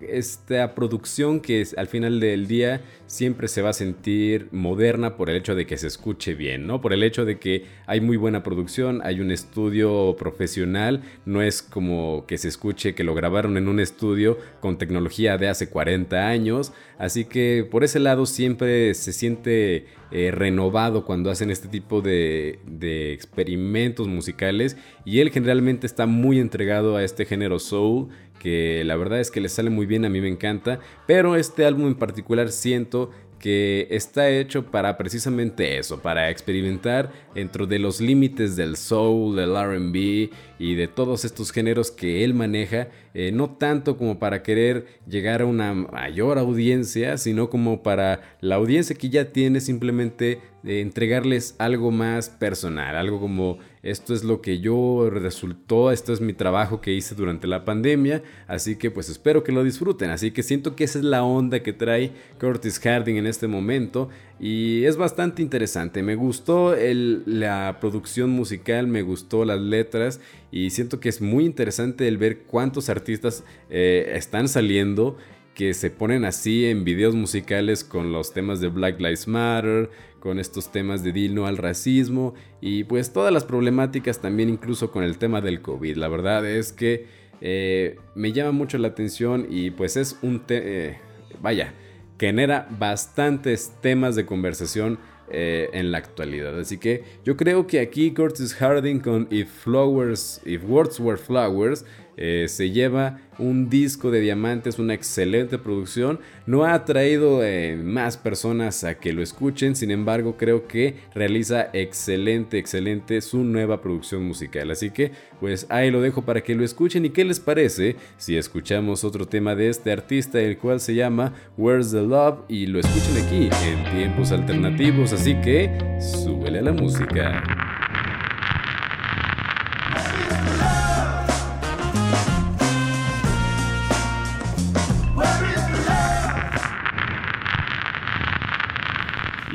esta 0.00 0.74
producción 0.74 1.40
que 1.40 1.64
al 1.76 1.86
final 1.86 2.20
del 2.20 2.46
día 2.46 2.82
siempre 3.06 3.48
se 3.48 3.62
va 3.62 3.70
a 3.70 3.74
sentir 3.74 4.48
moderna 4.50 5.16
por 5.16 5.30
el 5.30 5.36
hecho 5.36 5.54
de 5.54 5.66
que 5.66 5.76
se 5.76 5.86
escuche 5.86 6.34
bien, 6.34 6.66
¿no? 6.66 6.80
Por 6.80 6.92
el 6.92 7.02
hecho 7.02 7.24
de 7.24 7.38
que 7.38 7.64
hay 7.86 8.00
muy 8.00 8.16
buena 8.16 8.42
producción, 8.42 9.00
hay 9.04 9.20
un 9.20 9.30
estudio 9.30 10.16
profesional, 10.18 11.02
no 11.24 11.42
es 11.42 11.62
como 11.62 12.24
que 12.26 12.38
se 12.38 12.48
escuche 12.48 12.94
que 12.94 13.04
lo 13.04 13.14
grabaron 13.14 13.56
en 13.56 13.68
un 13.68 13.80
estudio 13.80 14.38
con 14.60 14.78
tecnología 14.78 15.38
de 15.38 15.48
hace 15.48 15.68
40 15.68 16.28
años, 16.28 16.72
así 16.98 17.24
que 17.24 17.66
por 17.70 17.84
ese 17.84 18.00
lado 18.00 18.26
siempre 18.26 18.94
se 18.94 19.12
siente 19.12 19.86
eh, 20.10 20.30
renovado 20.30 21.04
cuando 21.04 21.30
hacen 21.30 21.50
este 21.50 21.68
tipo 21.68 22.00
de, 22.00 22.60
de 22.66 23.12
experimentos 23.12 24.06
musicales 24.06 24.76
y 25.04 25.20
él 25.20 25.30
generalmente 25.30 25.86
está 25.86 26.06
muy 26.06 26.38
entregado 26.38 26.96
a 26.96 27.02
este 27.02 27.24
género 27.24 27.58
soul 27.58 28.08
que 28.44 28.82
la 28.84 28.94
verdad 28.96 29.20
es 29.20 29.30
que 29.30 29.40
le 29.40 29.48
sale 29.48 29.70
muy 29.70 29.86
bien, 29.86 30.04
a 30.04 30.10
mí 30.10 30.20
me 30.20 30.28
encanta, 30.28 30.78
pero 31.06 31.34
este 31.34 31.64
álbum 31.64 31.86
en 31.86 31.94
particular 31.94 32.50
siento 32.50 33.10
que 33.38 33.88
está 33.90 34.28
hecho 34.28 34.66
para 34.66 34.98
precisamente 34.98 35.78
eso, 35.78 36.00
para 36.00 36.28
experimentar 36.28 37.10
dentro 37.34 37.66
de 37.66 37.78
los 37.78 38.02
límites 38.02 38.54
del 38.54 38.76
soul, 38.76 39.34
del 39.36 39.54
RB 39.54 40.30
y 40.58 40.74
de 40.74 40.88
todos 40.88 41.24
estos 41.24 41.52
géneros 41.52 41.90
que 41.90 42.22
él 42.22 42.34
maneja, 42.34 42.88
eh, 43.14 43.32
no 43.32 43.48
tanto 43.48 43.96
como 43.96 44.18
para 44.18 44.42
querer 44.42 44.86
llegar 45.08 45.40
a 45.40 45.46
una 45.46 45.72
mayor 45.72 46.38
audiencia, 46.38 47.16
sino 47.16 47.48
como 47.48 47.82
para 47.82 48.36
la 48.42 48.56
audiencia 48.56 48.94
que 48.94 49.08
ya 49.08 49.32
tiene 49.32 49.60
simplemente 49.60 50.40
de 50.62 50.82
entregarles 50.82 51.54
algo 51.58 51.90
más 51.90 52.28
personal, 52.28 52.94
algo 52.94 53.20
como 53.20 53.58
esto 53.84 54.14
es 54.14 54.24
lo 54.24 54.40
que 54.40 54.60
yo 54.60 55.10
resultó, 55.10 55.92
esto 55.92 56.14
es 56.14 56.20
mi 56.22 56.32
trabajo 56.32 56.80
que 56.80 56.92
hice 56.92 57.14
durante 57.14 57.46
la 57.46 57.66
pandemia, 57.66 58.22
así 58.48 58.76
que 58.76 58.90
pues 58.90 59.10
espero 59.10 59.44
que 59.44 59.52
lo 59.52 59.62
disfruten, 59.62 60.10
así 60.10 60.30
que 60.30 60.42
siento 60.42 60.74
que 60.74 60.84
esa 60.84 60.98
es 60.98 61.04
la 61.04 61.22
onda 61.22 61.62
que 61.62 61.74
trae 61.74 62.12
Curtis 62.40 62.80
Harding 62.80 63.18
en 63.18 63.26
este 63.26 63.46
momento 63.46 64.08
y 64.40 64.84
es 64.84 64.96
bastante 64.96 65.42
interesante, 65.42 66.02
me 66.02 66.16
gustó 66.16 66.74
la 66.74 67.76
producción 67.78 68.30
musical, 68.30 68.86
me 68.86 69.02
gustó 69.02 69.44
las 69.44 69.60
letras 69.60 70.18
y 70.50 70.70
siento 70.70 70.98
que 70.98 71.10
es 71.10 71.20
muy 71.20 71.44
interesante 71.44 72.08
el 72.08 72.16
ver 72.16 72.44
cuántos 72.44 72.88
artistas 72.88 73.44
eh, 73.68 74.12
están 74.16 74.48
saliendo 74.48 75.18
que 75.54 75.72
se 75.74 75.90
ponen 75.90 76.24
así 76.24 76.66
en 76.66 76.84
videos 76.84 77.14
musicales 77.14 77.84
con 77.84 78.12
los 78.12 78.32
temas 78.32 78.60
de 78.60 78.68
Black 78.68 79.00
Lives 79.00 79.28
Matter, 79.28 79.90
con 80.20 80.38
estos 80.38 80.72
temas 80.72 81.04
de 81.04 81.12
Dil 81.12 81.34
no 81.34 81.46
al 81.46 81.56
racismo 81.56 82.34
y 82.60 82.84
pues 82.84 83.12
todas 83.12 83.32
las 83.32 83.44
problemáticas 83.44 84.20
también 84.20 84.48
incluso 84.48 84.90
con 84.90 85.04
el 85.04 85.18
tema 85.18 85.40
del 85.40 85.60
COVID. 85.60 85.96
La 85.96 86.08
verdad 86.08 86.44
es 86.46 86.72
que 86.72 87.06
eh, 87.40 87.96
me 88.14 88.32
llama 88.32 88.52
mucho 88.52 88.78
la 88.78 88.88
atención 88.88 89.46
y 89.48 89.70
pues 89.70 89.96
es 89.96 90.18
un... 90.22 90.42
Eh, 90.48 90.96
vaya, 91.40 91.74
genera 92.18 92.66
bastantes 92.78 93.72
temas 93.80 94.16
de 94.16 94.24
conversación 94.24 94.98
eh, 95.30 95.70
en 95.72 95.90
la 95.90 95.98
actualidad. 95.98 96.58
Así 96.58 96.78
que 96.78 97.02
yo 97.24 97.36
creo 97.36 97.66
que 97.66 97.80
aquí 97.80 98.12
Curtis 98.12 98.54
Harding 98.54 99.00
con 99.00 99.26
If 99.30 99.48
Flowers, 99.64 100.40
If 100.44 100.64
Words 100.64 101.00
Were 101.00 101.16
Flowers, 101.16 101.84
se 102.16 102.70
lleva 102.70 103.20
un 103.38 103.68
disco 103.68 104.10
de 104.10 104.20
diamantes, 104.20 104.78
una 104.78 104.94
excelente 104.94 105.58
producción. 105.58 106.20
No 106.46 106.64
ha 106.64 106.74
atraído 106.74 107.42
eh, 107.42 107.76
más 107.76 108.16
personas 108.16 108.84
a 108.84 108.98
que 108.98 109.12
lo 109.12 109.22
escuchen, 109.22 109.76
sin 109.76 109.90
embargo 109.90 110.36
creo 110.36 110.66
que 110.66 110.96
realiza 111.14 111.68
excelente, 111.72 112.58
excelente 112.58 113.20
su 113.20 113.44
nueva 113.44 113.80
producción 113.80 114.24
musical. 114.24 114.70
Así 114.70 114.90
que 114.90 115.12
pues 115.40 115.66
ahí 115.68 115.90
lo 115.90 116.00
dejo 116.00 116.22
para 116.22 116.42
que 116.42 116.54
lo 116.54 116.64
escuchen 116.64 117.04
y 117.04 117.10
qué 117.10 117.24
les 117.24 117.40
parece 117.40 117.96
si 118.16 118.36
escuchamos 118.36 119.04
otro 119.04 119.26
tema 119.26 119.54
de 119.54 119.68
este 119.68 119.92
artista, 119.92 120.40
el 120.40 120.58
cual 120.58 120.80
se 120.80 120.94
llama 120.94 121.34
Where's 121.56 121.90
the 121.90 122.02
Love 122.02 122.40
y 122.48 122.66
lo 122.66 122.80
escuchen 122.80 123.24
aquí 123.24 123.48
en 123.68 123.96
tiempos 123.96 124.32
alternativos. 124.32 125.12
Así 125.12 125.34
que 125.40 125.70
súbele 126.00 126.60
a 126.60 126.62
la 126.62 126.72
música. 126.72 127.63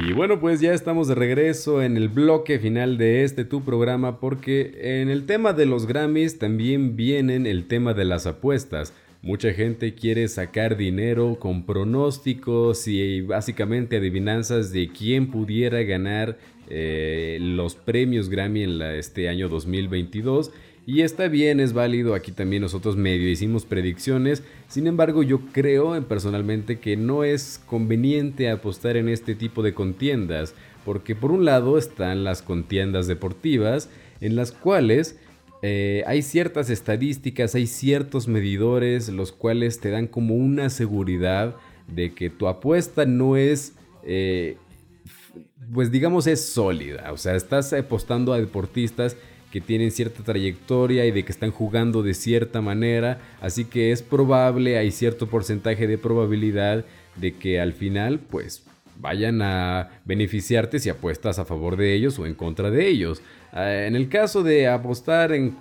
Y 0.09 0.13
bueno, 0.13 0.39
pues 0.39 0.59
ya 0.59 0.73
estamos 0.73 1.07
de 1.07 1.13
regreso 1.13 1.83
en 1.83 1.95
el 1.95 2.09
bloque 2.09 2.57
final 2.57 2.97
de 2.97 3.23
este 3.23 3.45
tu 3.45 3.63
programa 3.63 4.19
porque 4.19 5.01
en 5.01 5.07
el 5.07 5.27
tema 5.27 5.53
de 5.53 5.67
los 5.67 5.85
Grammys 5.85 6.39
también 6.39 6.95
vienen 6.95 7.45
el 7.45 7.67
tema 7.67 7.93
de 7.93 8.05
las 8.05 8.25
apuestas. 8.25 8.91
Mucha 9.21 9.53
gente 9.53 9.93
quiere 9.93 10.27
sacar 10.27 10.77
dinero 10.77 11.37
con 11.39 11.63
pronósticos 11.63 12.87
y 12.87 13.21
básicamente 13.21 13.97
adivinanzas 13.97 14.71
de 14.71 14.89
quién 14.89 15.29
pudiera 15.29 15.83
ganar 15.83 16.39
eh, 16.69 17.37
los 17.39 17.75
premios 17.75 18.29
Grammy 18.29 18.63
en 18.63 18.81
este 18.81 19.29
año 19.29 19.47
2022. 19.47 20.51
Y 20.89 21.03
está 21.03 21.27
bien, 21.27 21.59
es 21.59 21.73
válido, 21.73 22.15
aquí 22.15 22.31
también 22.31 22.63
nosotros 22.63 22.97
medio 22.97 23.29
hicimos 23.29 23.63
predicciones, 23.63 24.41
sin 24.67 24.87
embargo 24.87 25.21
yo 25.21 25.39
creo 25.51 26.03
personalmente 26.07 26.79
que 26.79 26.97
no 26.97 27.23
es 27.23 27.61
conveniente 27.67 28.49
apostar 28.49 28.97
en 28.97 29.07
este 29.07 29.35
tipo 29.35 29.61
de 29.61 29.75
contiendas, 29.75 30.55
porque 30.85 31.15
por 31.15 31.31
un 31.31 31.45
lado 31.45 31.77
están 31.77 32.23
las 32.23 32.41
contiendas 32.41 33.05
deportivas, 33.05 33.87
en 34.19 34.35
las 34.35 34.51
cuales 34.51 35.19
eh, 35.61 36.01
hay 36.07 36.23
ciertas 36.23 36.71
estadísticas, 36.71 37.53
hay 37.53 37.67
ciertos 37.67 38.27
medidores, 38.27 39.09
los 39.09 39.31
cuales 39.31 39.79
te 39.79 39.91
dan 39.91 40.07
como 40.07 40.33
una 40.33 40.71
seguridad 40.71 41.55
de 41.87 42.15
que 42.15 42.31
tu 42.31 42.47
apuesta 42.47 43.05
no 43.05 43.37
es... 43.37 43.75
Eh, 44.01 44.57
pues 45.71 45.91
digamos 45.91 46.25
es 46.25 46.43
sólida, 46.47 47.11
o 47.13 47.17
sea, 47.17 47.35
estás 47.35 47.73
apostando 47.73 48.33
a 48.33 48.39
deportistas 48.39 49.17
que 49.51 49.61
tienen 49.61 49.91
cierta 49.91 50.23
trayectoria 50.23 51.05
y 51.05 51.11
de 51.11 51.23
que 51.23 51.31
están 51.31 51.51
jugando 51.51 52.03
de 52.03 52.13
cierta 52.13 52.61
manera, 52.61 53.19
así 53.41 53.65
que 53.65 53.91
es 53.91 54.01
probable, 54.01 54.77
hay 54.77 54.91
cierto 54.91 55.27
porcentaje 55.27 55.87
de 55.87 55.97
probabilidad 55.97 56.85
de 57.15 57.35
que 57.35 57.59
al 57.59 57.73
final 57.73 58.19
pues 58.19 58.63
vayan 58.99 59.41
a 59.41 59.89
beneficiarte 60.05 60.79
si 60.79 60.89
apuestas 60.89 61.39
a 61.39 61.45
favor 61.45 61.77
de 61.77 61.93
ellos 61.93 62.19
o 62.19 62.25
en 62.25 62.35
contra 62.35 62.69
de 62.69 62.87
ellos. 62.87 63.21
Ah, 63.51 63.85
en 63.85 63.95
el 63.95 64.09
caso 64.09 64.43
de 64.43 64.67
apostar 64.67 65.31
en, 65.31 65.57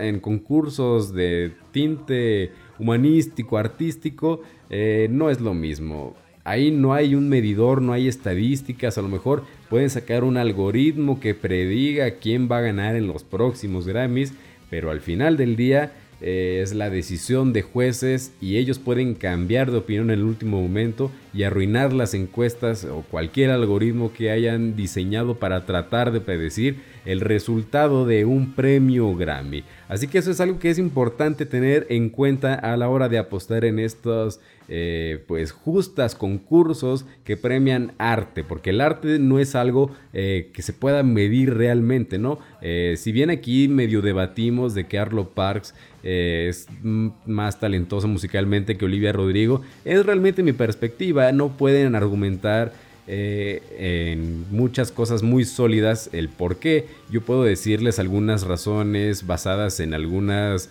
en 0.00 0.20
concursos 0.20 1.12
de 1.12 1.52
tinte 1.72 2.52
humanístico, 2.78 3.58
artístico, 3.58 4.42
eh, 4.70 5.08
no 5.10 5.30
es 5.30 5.40
lo 5.40 5.52
mismo. 5.52 6.14
Ahí 6.44 6.70
no 6.70 6.94
hay 6.94 7.14
un 7.14 7.28
medidor, 7.28 7.82
no 7.82 7.92
hay 7.92 8.08
estadísticas, 8.08 8.96
a 8.96 9.02
lo 9.02 9.08
mejor 9.08 9.44
pueden 9.70 9.88
sacar 9.88 10.24
un 10.24 10.36
algoritmo 10.36 11.20
que 11.20 11.34
prediga 11.34 12.10
quién 12.16 12.48
va 12.50 12.58
a 12.58 12.62
ganar 12.62 12.96
en 12.96 13.06
los 13.06 13.22
próximos 13.24 13.86
Grammys, 13.86 14.34
pero 14.68 14.90
al 14.90 15.00
final 15.00 15.36
del 15.36 15.56
día 15.56 15.92
eh, 16.22 16.60
es 16.62 16.74
la 16.74 16.90
decisión 16.90 17.54
de 17.54 17.62
jueces 17.62 18.32
y 18.42 18.58
ellos 18.58 18.78
pueden 18.78 19.14
cambiar 19.14 19.70
de 19.70 19.78
opinión 19.78 20.10
en 20.10 20.18
el 20.18 20.24
último 20.24 20.60
momento 20.60 21.10
y 21.32 21.44
arruinar 21.44 21.94
las 21.94 22.12
encuestas 22.12 22.84
o 22.84 23.02
cualquier 23.10 23.50
algoritmo 23.50 24.12
que 24.12 24.30
hayan 24.30 24.76
diseñado 24.76 25.38
para 25.38 25.64
tratar 25.64 26.12
de 26.12 26.20
predecir 26.20 26.76
el 27.06 27.20
resultado 27.20 28.04
de 28.04 28.26
un 28.26 28.54
premio 28.54 29.14
Grammy. 29.16 29.64
Así 29.88 30.08
que 30.08 30.18
eso 30.18 30.30
es 30.30 30.40
algo 30.40 30.58
que 30.58 30.68
es 30.68 30.78
importante 30.78 31.46
tener 31.46 31.86
en 31.88 32.10
cuenta 32.10 32.54
a 32.54 32.76
la 32.76 32.88
hora 32.90 33.08
de 33.08 33.16
apostar 33.16 33.64
en 33.64 33.78
estos 33.78 34.40
eh, 34.72 35.24
pues 35.26 35.50
justas 35.50 36.14
concursos 36.14 37.04
que 37.24 37.36
premian 37.36 37.92
arte, 37.98 38.44
porque 38.44 38.70
el 38.70 38.80
arte 38.80 39.18
no 39.18 39.40
es 39.40 39.56
algo 39.56 39.90
eh, 40.12 40.50
que 40.52 40.62
se 40.62 40.72
pueda 40.72 41.02
medir 41.02 41.54
realmente, 41.54 42.20
¿no? 42.20 42.38
Eh, 42.62 42.94
si 42.96 43.10
bien 43.10 43.30
aquí 43.30 43.66
medio 43.66 44.00
debatimos 44.00 44.72
de 44.74 44.86
que 44.86 45.00
Arlo 45.00 45.30
Parks 45.30 45.74
es 46.04 46.68
más 46.84 47.58
talentoso 47.58 48.06
musicalmente 48.06 48.76
que 48.76 48.84
Olivia 48.84 49.12
Rodrigo, 49.12 49.60
es 49.84 50.06
realmente 50.06 50.44
mi 50.44 50.52
perspectiva, 50.52 51.32
no 51.32 51.48
pueden 51.56 51.96
argumentar 51.96 52.72
en 53.12 54.44
muchas 54.52 54.92
cosas 54.92 55.24
muy 55.24 55.44
sólidas 55.44 56.10
el 56.12 56.28
por 56.28 56.60
qué. 56.60 56.86
Yo 57.10 57.22
puedo 57.22 57.42
decirles 57.42 57.98
algunas 57.98 58.44
razones 58.44 59.26
basadas 59.26 59.80
en 59.80 59.94
algunos 59.94 60.70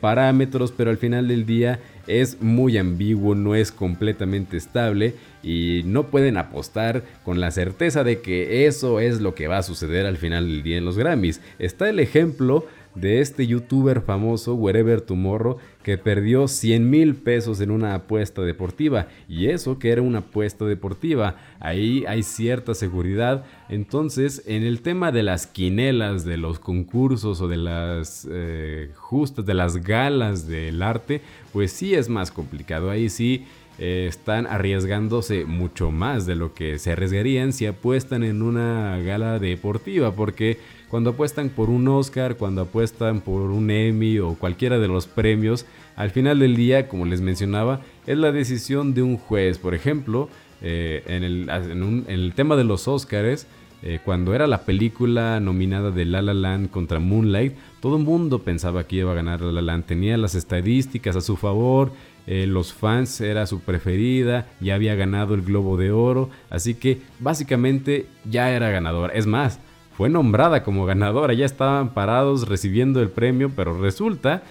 parámetros, 0.00 0.72
pero 0.76 0.90
al 0.90 0.96
final 0.96 1.28
del 1.28 1.46
día 1.46 1.78
es 2.06 2.40
muy 2.40 2.78
ambiguo, 2.78 3.34
no 3.34 3.54
es 3.54 3.72
completamente 3.72 4.56
estable 4.56 5.14
y 5.42 5.82
no 5.84 6.08
pueden 6.08 6.36
apostar 6.36 7.04
con 7.24 7.40
la 7.40 7.50
certeza 7.50 8.04
de 8.04 8.20
que 8.20 8.66
eso 8.66 9.00
es 9.00 9.20
lo 9.20 9.34
que 9.34 9.48
va 9.48 9.58
a 9.58 9.62
suceder 9.62 10.06
al 10.06 10.16
final 10.16 10.48
del 10.48 10.62
día 10.62 10.78
en 10.78 10.84
los 10.84 10.98
Grammys. 10.98 11.40
Está 11.58 11.88
el 11.88 12.00
ejemplo 12.00 12.66
de 12.96 13.20
este 13.20 13.46
youtuber 13.46 14.00
famoso, 14.00 14.54
Wherever 14.54 15.00
Tomorrow, 15.00 15.58
que 15.82 15.98
perdió 15.98 16.48
100 16.48 16.90
mil 16.90 17.14
pesos 17.14 17.60
en 17.60 17.70
una 17.70 17.94
apuesta 17.94 18.42
deportiva. 18.42 19.08
Y 19.28 19.48
eso 19.48 19.78
que 19.78 19.90
era 19.90 20.02
una 20.02 20.18
apuesta 20.18 20.64
deportiva. 20.64 21.36
Ahí 21.60 22.04
hay 22.08 22.22
cierta 22.22 22.74
seguridad. 22.74 23.44
Entonces, 23.68 24.42
en 24.46 24.62
el 24.62 24.80
tema 24.80 25.12
de 25.12 25.22
las 25.22 25.46
quinelas, 25.46 26.24
de 26.24 26.38
los 26.38 26.58
concursos 26.58 27.40
o 27.40 27.48
de 27.48 27.58
las 27.58 28.26
eh, 28.30 28.90
justas, 28.94 29.46
de 29.46 29.54
las 29.54 29.76
galas 29.76 30.48
del 30.48 30.82
arte, 30.82 31.20
pues 31.52 31.72
sí 31.72 31.94
es 31.94 32.08
más 32.08 32.32
complicado. 32.32 32.90
Ahí 32.90 33.08
sí 33.08 33.44
eh, 33.78 34.06
están 34.08 34.46
arriesgándose 34.46 35.44
mucho 35.44 35.90
más 35.90 36.24
de 36.24 36.34
lo 36.34 36.54
que 36.54 36.78
se 36.78 36.92
arriesgarían 36.92 37.52
si 37.52 37.66
apuestan 37.66 38.24
en 38.24 38.40
una 38.40 38.98
gala 38.98 39.38
deportiva, 39.38 40.12
porque 40.12 40.58
cuando 40.88 41.10
apuestan 41.10 41.48
por 41.48 41.70
un 41.70 41.88
Oscar, 41.88 42.36
cuando 42.36 42.62
apuestan 42.62 43.20
por 43.20 43.42
un 43.50 43.70
Emmy 43.70 44.18
o 44.18 44.34
cualquiera 44.34 44.78
de 44.78 44.88
los 44.88 45.06
premios, 45.06 45.66
al 45.96 46.10
final 46.10 46.38
del 46.38 46.56
día, 46.56 46.88
como 46.88 47.06
les 47.06 47.20
mencionaba, 47.20 47.80
es 48.06 48.18
la 48.18 48.32
decisión 48.32 48.94
de 48.94 49.02
un 49.02 49.16
juez. 49.16 49.58
Por 49.58 49.74
ejemplo, 49.74 50.28
eh, 50.62 51.02
en, 51.06 51.24
el, 51.24 52.32
tema 52.34 52.56
de 52.56 52.64
los 52.64 52.86
Oscars, 52.86 53.46
eh, 53.82 53.98
cuando 54.04 54.34
era 54.34 54.46
la 54.46 54.62
película 54.62 55.40
nominada 55.40 55.90
de 55.90 56.04
La 56.04 56.22
La 56.22 56.34
Land 56.34 56.70
contra 56.70 57.00
Moonlight, 57.00 57.54
todo 57.80 57.96
el 57.96 58.04
mundo 58.04 58.40
pensaba 58.42 58.84
que 58.84 58.96
iba 58.96 59.12
a 59.12 59.14
ganar 59.14 59.40
La 59.40 59.52
La 59.52 59.62
Land. 59.62 59.86
Tenía 59.86 60.16
las 60.16 60.34
estadísticas 60.34 61.16
a 61.16 61.20
su 61.20 61.36
favor, 61.36 61.92
eh, 62.26 62.46
los 62.46 62.72
fans 62.72 63.20
era 63.20 63.46
su 63.46 63.60
preferida, 63.60 64.48
ya 64.60 64.74
había 64.74 64.94
ganado 64.96 65.34
el 65.34 65.42
Globo 65.42 65.76
de 65.76 65.92
Oro, 65.92 66.28
así 66.50 66.74
que 66.74 67.00
básicamente 67.20 68.06
ya 68.24 68.50
era 68.50 68.70
ganadora. 68.70 69.12
Es 69.14 69.26
más, 69.26 69.60
fue 69.96 70.08
nombrada 70.08 70.62
como 70.62 70.84
ganadora, 70.84 71.32
ya 71.32 71.46
estaban 71.46 71.94
parados 71.94 72.48
recibiendo 72.48 73.00
el 73.00 73.08
premio, 73.08 73.50
pero 73.54 73.78
resulta 73.80 74.42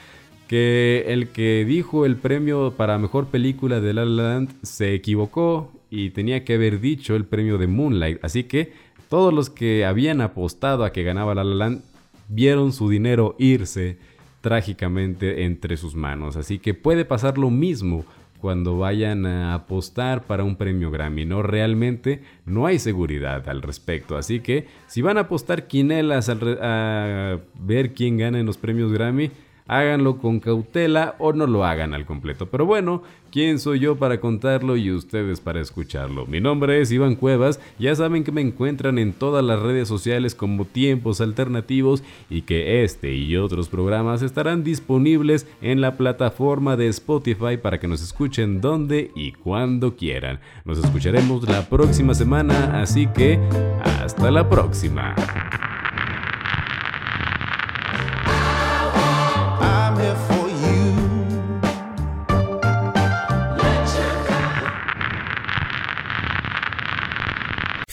que 0.48 1.06
el 1.08 1.30
que 1.30 1.66
dijo 1.66 2.06
el 2.06 2.16
premio 2.16 2.74
para 2.76 2.98
mejor 2.98 3.28
película 3.28 3.80
de 3.80 3.94
La 3.94 4.06
La 4.06 4.30
Land 4.34 4.50
se 4.64 4.94
equivocó 4.94 5.72
y 5.90 6.12
tenía 6.12 6.44
que 6.44 6.56
haber 6.56 6.80
dicho 6.80 7.16
el 7.16 7.26
premio 7.26 7.58
de 7.58 7.68
Moonlight, 7.68 8.24
así 8.24 8.46
que 8.46 8.74
todos 9.10 9.34
los 9.34 9.50
que 9.50 9.86
habían 9.86 10.22
apostado 10.22 10.84
a 10.84 10.92
que 10.92 11.04
ganaba 11.04 11.36
La 11.36 11.44
La 11.44 11.56
Land 11.56 11.82
vieron 12.28 12.74
su 12.74 12.90
dinero 12.90 13.36
irse 13.38 13.98
trágicamente 14.42 15.46
entre 15.46 15.78
sus 15.78 15.96
manos. 15.96 16.36
Así 16.36 16.60
que 16.60 16.74
puede 16.74 17.06
pasar 17.06 17.38
lo 17.38 17.50
mismo 17.50 18.06
cuando 18.40 18.78
vayan 18.78 19.26
a 19.26 19.54
apostar 19.54 20.24
para 20.24 20.44
un 20.44 20.56
premio 20.56 20.92
Grammy, 20.92 21.26
¿no? 21.26 21.42
Realmente 21.42 22.22
no 22.46 22.66
hay 22.66 22.80
seguridad 22.80 23.48
al 23.50 23.62
respecto. 23.62 24.18
Así 24.18 24.40
que 24.40 24.68
si 24.88 25.02
van 25.02 25.18
a 25.18 25.22
apostar 25.22 25.68
quinelas 25.68 26.30
a 26.30 27.40
ver 27.60 27.94
quién 27.94 28.18
gana 28.18 28.40
en 28.40 28.46
los 28.46 28.58
premios 28.58 28.92
Grammy, 28.92 29.32
háganlo 29.68 30.18
con 30.18 30.40
cautela 30.40 31.16
o 31.20 31.34
no 31.34 31.48
lo 31.48 31.66
hagan 31.66 31.94
al 31.94 32.06
completo. 32.06 32.48
Pero 32.48 32.66
bueno, 32.66 33.04
¿quién 33.32 33.60
soy 33.60 33.80
yo 33.80 33.96
para 33.96 34.20
contarlo 34.20 34.78
y 34.78 34.92
ustedes 34.92 35.40
para 35.40 35.62
escucharlo? 35.62 36.26
Mi 36.26 36.40
nombre 36.40 36.82
es 36.82 36.92
Iván 36.92 37.16
Cuevas, 37.16 37.60
ya 37.80 37.96
saben 37.96 38.24
que 38.24 38.32
me 38.32 38.42
encuentran 38.42 39.00
en 39.00 39.14
todas 39.14 39.44
las 39.44 39.60
redes 39.60 39.88
sociales 39.88 40.36
como 40.36 40.66
Tiempos 40.66 41.22
Alternativos 41.22 42.04
y 42.30 42.44
que 42.44 42.84
este 42.84 43.16
y 43.16 43.38
otros 43.38 43.70
programas 43.70 44.22
estarán 44.22 44.64
disponibles 44.64 45.48
en 45.62 45.82
la 45.82 45.98
plataforma 45.98 46.78
de 46.78 46.88
Spotify 46.88 47.58
para 47.62 47.80
que 47.80 47.88
nos 47.88 48.02
escuchen 48.02 48.62
donde 48.62 49.12
y 49.16 49.32
cuando 49.32 49.96
quieran. 49.96 50.40
Nos 50.64 50.78
escucharemos 50.78 51.48
la 51.48 51.68
próxima 51.68 52.14
semana, 52.14 52.82
así 52.82 53.08
que 53.08 53.40
hasta 53.84 54.32
la 54.32 54.48
próxima. 54.50 55.16